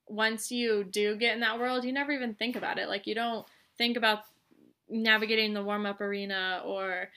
once 0.09 0.51
you 0.51 0.83
do 0.83 1.15
get 1.15 1.33
in 1.33 1.41
that 1.41 1.59
world, 1.59 1.83
you 1.83 1.91
never 1.91 2.11
even 2.11 2.33
think 2.33 2.55
about 2.55 2.77
it. 2.77 2.87
Like 2.87 3.07
you 3.07 3.15
don't 3.15 3.45
think 3.77 3.97
about 3.97 4.19
navigating 4.89 5.53
the 5.53 5.63
warm 5.63 5.85
up 5.85 6.01
arena 6.01 6.61
or 6.65 7.09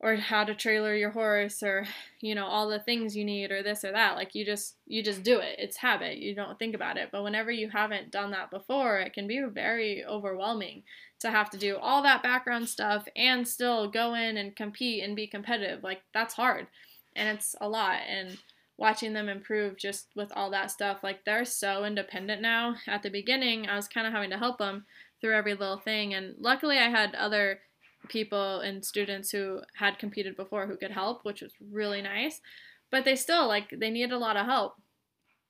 or 0.00 0.16
how 0.16 0.42
to 0.42 0.52
trailer 0.52 0.96
your 0.96 1.10
horse 1.10 1.62
or 1.62 1.86
you 2.20 2.34
know 2.34 2.46
all 2.46 2.68
the 2.68 2.80
things 2.80 3.16
you 3.16 3.24
need 3.24 3.52
or 3.52 3.62
this 3.62 3.84
or 3.84 3.92
that. 3.92 4.16
Like 4.16 4.34
you 4.34 4.44
just 4.44 4.76
you 4.86 5.02
just 5.02 5.22
do 5.22 5.38
it. 5.38 5.56
It's 5.58 5.76
habit. 5.76 6.18
You 6.18 6.34
don't 6.34 6.58
think 6.58 6.74
about 6.74 6.96
it. 6.96 7.10
But 7.12 7.22
whenever 7.22 7.50
you 7.50 7.70
haven't 7.70 8.10
done 8.10 8.32
that 8.32 8.50
before 8.50 8.98
it 8.98 9.12
can 9.12 9.26
be 9.26 9.40
very 9.48 10.04
overwhelming 10.04 10.82
to 11.20 11.30
have 11.30 11.50
to 11.50 11.56
do 11.56 11.76
all 11.76 12.02
that 12.02 12.22
background 12.22 12.68
stuff 12.68 13.06
and 13.14 13.46
still 13.46 13.88
go 13.88 14.14
in 14.14 14.36
and 14.36 14.56
compete 14.56 15.04
and 15.04 15.14
be 15.14 15.26
competitive. 15.28 15.84
Like 15.84 16.02
that's 16.12 16.34
hard. 16.34 16.66
And 17.14 17.36
it's 17.36 17.54
a 17.60 17.68
lot. 17.68 18.00
And 18.08 18.38
watching 18.78 19.12
them 19.12 19.28
improve 19.28 19.76
just 19.76 20.08
with 20.16 20.32
all 20.34 20.50
that 20.50 20.70
stuff 20.70 20.98
like 21.02 21.24
they're 21.24 21.44
so 21.44 21.84
independent 21.84 22.40
now 22.42 22.74
at 22.86 23.02
the 23.02 23.10
beginning 23.10 23.68
i 23.68 23.76
was 23.76 23.88
kind 23.88 24.06
of 24.06 24.12
having 24.12 24.30
to 24.30 24.38
help 24.38 24.58
them 24.58 24.84
through 25.20 25.34
every 25.34 25.54
little 25.54 25.78
thing 25.78 26.14
and 26.14 26.34
luckily 26.38 26.78
i 26.78 26.88
had 26.88 27.14
other 27.14 27.60
people 28.08 28.60
and 28.60 28.84
students 28.84 29.30
who 29.30 29.60
had 29.74 29.98
competed 29.98 30.36
before 30.36 30.66
who 30.66 30.76
could 30.76 30.90
help, 30.90 31.24
which 31.24 31.42
was 31.42 31.52
really 31.70 32.02
nice. 32.02 32.40
But 32.90 33.04
they 33.04 33.16
still 33.16 33.48
like 33.48 33.70
they 33.70 33.90
needed 33.90 34.12
a 34.12 34.18
lot 34.18 34.36
of 34.36 34.46
help. 34.46 34.74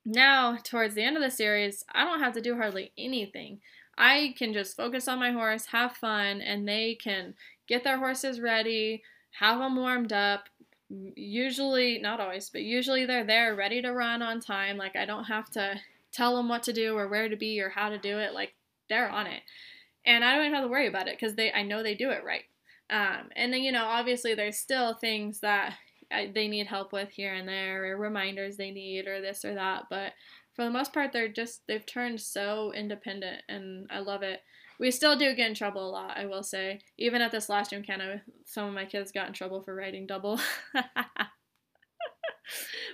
Now, 0.05 0.59
towards 0.63 0.95
the 0.95 1.03
end 1.03 1.17
of 1.17 1.23
the 1.23 1.31
series, 1.31 1.85
I 1.93 2.05
don't 2.05 2.21
have 2.21 2.35
to 2.35 2.41
do 2.41 2.57
hardly 2.57 2.93
anything. 2.99 3.61
I 3.97 4.35
can 4.37 4.53
just 4.53 4.77
focus 4.77 5.07
on 5.07 5.19
my 5.19 5.31
horse, 5.31 5.67
have 5.67 5.93
fun, 5.93 6.41
and 6.41 6.67
they 6.67 6.97
can 7.01 7.35
get 7.69 7.85
their 7.85 7.99
horses 7.99 8.41
ready, 8.41 9.03
have 9.39 9.59
them 9.59 9.77
warmed 9.77 10.13
up. 10.13 10.49
Usually, 11.17 11.99
not 11.99 12.21
always, 12.21 12.51
but 12.51 12.63
usually 12.63 13.07
they're 13.07 13.25
there 13.25 13.55
ready 13.55 13.81
to 13.83 13.93
run 13.93 14.23
on 14.23 14.41
time. 14.41 14.77
Like, 14.77 14.97
I 14.97 15.05
don't 15.05 15.25
have 15.25 15.51
to 15.53 15.81
tell 16.13 16.37
them 16.37 16.49
what 16.49 16.63
to 16.65 16.73
do 16.73 16.97
or 16.97 17.09
where 17.09 17.29
to 17.29 17.37
be 17.37 17.61
or 17.61 17.71
how 17.71 17.89
to 17.89 17.99
do 17.99 18.19
it. 18.19 18.35
Like, 18.35 18.55
they're 18.89 19.09
on 19.09 19.27
it 19.27 19.43
and 20.05 20.25
I 20.25 20.35
don't 20.35 20.47
even 20.47 20.55
have 20.55 20.65
to 20.65 20.71
worry 20.71 20.87
about 20.87 21.09
it 21.09 21.19
because 21.19 21.35
they 21.35 21.53
I 21.53 21.63
know 21.63 21.83
they 21.83 21.95
do 21.95 22.11
it 22.11 22.25
right. 22.25 22.45
Um, 22.91 23.31
and 23.37 23.53
then 23.53 23.63
you 23.63 23.73
know 23.73 23.85
obviously 23.85 24.35
there's 24.35 24.57
still 24.57 24.95
things 24.95 25.41
that 25.41 25.75
I, 26.11 26.31
they 26.35 26.49
need 26.49 26.67
help 26.67 26.93
with 26.93 27.11
here 27.11 27.33
and 27.35 27.49
there 27.49 27.85
or 27.85 27.97
reminders 27.97 28.57
they 28.57 28.71
need 28.71 29.07
or 29.07 29.21
this 29.21 29.45
or 29.45 29.55
that, 29.55 29.85
but 29.89 30.13
for 30.55 30.65
the 30.65 30.71
most 30.71 30.93
part 30.93 31.13
they're 31.13 31.29
just 31.29 31.67
they've 31.67 31.87
turned 31.87 32.21
so 32.21 32.73
independent 32.75 33.43
and 33.49 33.87
I 33.91 34.01
love 34.01 34.23
it. 34.23 34.41
We 34.83 34.91
still 34.91 35.15
do 35.15 35.33
get 35.37 35.47
in 35.47 35.55
trouble 35.55 35.89
a 35.89 35.93
lot, 35.93 36.19
I 36.19 36.27
will 36.27 36.43
say. 36.43 36.81
Even 36.99 37.23
at 37.23 37.31
this 37.31 37.49
last 37.49 37.71
Gymkhana, 37.71 38.21
some 38.45 38.67
of 38.67 38.75
my 38.75 38.85
kids 38.85 39.13
got 39.13 39.29
in 39.29 39.33
trouble 39.33 39.63
for 39.63 39.77
riding 39.77 40.09
double. 40.09 40.41
but 40.75 40.85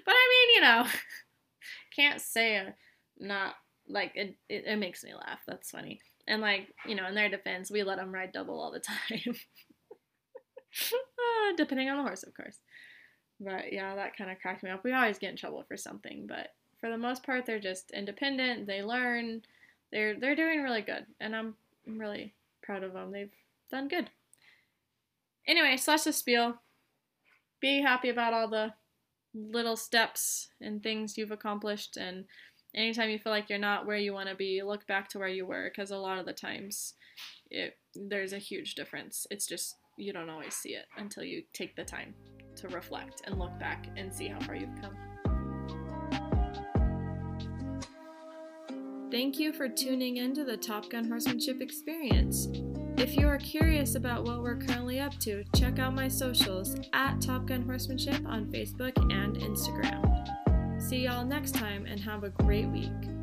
I 0.06 0.28
mean, 0.30 0.54
you 0.54 0.60
know, 0.60 0.86
can't 1.96 2.20
say 2.20 2.56
a, 2.56 2.74
not 3.18 3.54
like 3.88 4.12
it, 4.16 4.36
it, 4.50 4.64
it 4.66 4.76
makes 4.76 5.02
me 5.02 5.14
laugh. 5.14 5.40
That's 5.46 5.70
funny. 5.70 5.98
And 6.26 6.42
like, 6.42 6.68
you 6.84 6.94
know, 6.94 7.06
in 7.06 7.14
their 7.14 7.30
defense, 7.30 7.70
we 7.70 7.82
let 7.82 7.96
them 7.96 8.12
ride 8.12 8.32
double 8.32 8.60
all 8.60 8.70
the 8.70 8.80
time. 9.08 9.34
uh, 10.92 11.56
depending 11.56 11.88
on 11.88 11.96
the 11.96 12.02
horse, 12.02 12.22
of 12.22 12.34
course. 12.34 12.58
But 13.40 13.72
yeah, 13.72 13.94
that 13.94 14.14
kind 14.14 14.30
of 14.30 14.38
cracked 14.40 14.62
me 14.62 14.68
up. 14.68 14.84
We 14.84 14.92
always 14.92 15.18
get 15.18 15.30
in 15.30 15.36
trouble 15.36 15.64
for 15.66 15.78
something, 15.78 16.26
but 16.28 16.48
for 16.82 16.90
the 16.90 16.98
most 16.98 17.24
part, 17.24 17.46
they're 17.46 17.58
just 17.58 17.92
independent. 17.92 18.66
They 18.66 18.82
learn. 18.82 19.40
They're 19.90 20.20
they're 20.20 20.36
doing 20.36 20.62
really 20.62 20.82
good, 20.82 21.06
and 21.18 21.34
I'm, 21.34 21.54
I'm 21.88 21.98
really 21.98 22.34
proud 22.62 22.82
of 22.82 22.92
them. 22.92 23.10
They've 23.10 23.32
done 23.70 23.88
good. 23.88 24.10
Anyway, 25.46 25.76
slash 25.78 26.02
the 26.02 26.12
spiel. 26.12 26.60
Be 27.60 27.80
happy 27.80 28.10
about 28.10 28.34
all 28.34 28.48
the 28.48 28.74
little 29.34 29.76
steps 29.76 30.48
and 30.60 30.82
things 30.82 31.16
you've 31.16 31.30
accomplished 31.30 31.96
and 31.96 32.24
anytime 32.74 33.10
you 33.10 33.18
feel 33.18 33.32
like 33.32 33.48
you're 33.48 33.58
not 33.58 33.86
where 33.86 33.96
you 33.96 34.12
want 34.12 34.28
to 34.28 34.34
be, 34.34 34.62
look 34.62 34.86
back 34.86 35.08
to 35.08 35.18
where 35.18 35.28
you 35.28 35.46
were 35.46 35.70
because 35.70 35.90
a 35.90 35.96
lot 35.96 36.18
of 36.18 36.26
the 36.26 36.32
times 36.32 36.94
it 37.50 37.76
there's 37.94 38.32
a 38.32 38.38
huge 38.38 38.74
difference. 38.74 39.26
It's 39.30 39.46
just 39.46 39.76
you 39.96 40.12
don't 40.12 40.30
always 40.30 40.54
see 40.54 40.70
it 40.70 40.86
until 40.96 41.24
you 41.24 41.42
take 41.52 41.74
the 41.74 41.84
time 41.84 42.14
to 42.56 42.68
reflect 42.68 43.22
and 43.24 43.38
look 43.38 43.58
back 43.58 43.86
and 43.96 44.12
see 44.12 44.28
how 44.28 44.40
far 44.40 44.54
you've 44.54 44.80
come. 44.80 44.96
Thank 49.10 49.38
you 49.38 49.54
for 49.54 49.70
tuning 49.70 50.18
in 50.18 50.34
to 50.34 50.44
the 50.44 50.58
Top 50.58 50.90
Gun 50.90 51.08
Horsemanship 51.08 51.62
Experience. 51.62 52.48
If 52.98 53.16
you 53.16 53.26
are 53.26 53.38
curious 53.38 53.94
about 53.94 54.24
what 54.24 54.42
we're 54.42 54.58
currently 54.58 55.00
up 55.00 55.16
to, 55.20 55.44
check 55.56 55.78
out 55.78 55.94
my 55.94 56.08
socials 56.08 56.76
at 56.92 57.18
Top 57.18 57.46
Gun 57.46 57.62
Horsemanship 57.62 58.26
on 58.26 58.52
Facebook 58.52 58.94
and 59.10 59.36
Instagram. 59.36 60.82
See 60.82 61.04
y'all 61.04 61.24
next 61.24 61.54
time 61.54 61.86
and 61.86 61.98
have 61.98 62.22
a 62.22 62.28
great 62.28 62.68
week. 62.68 63.17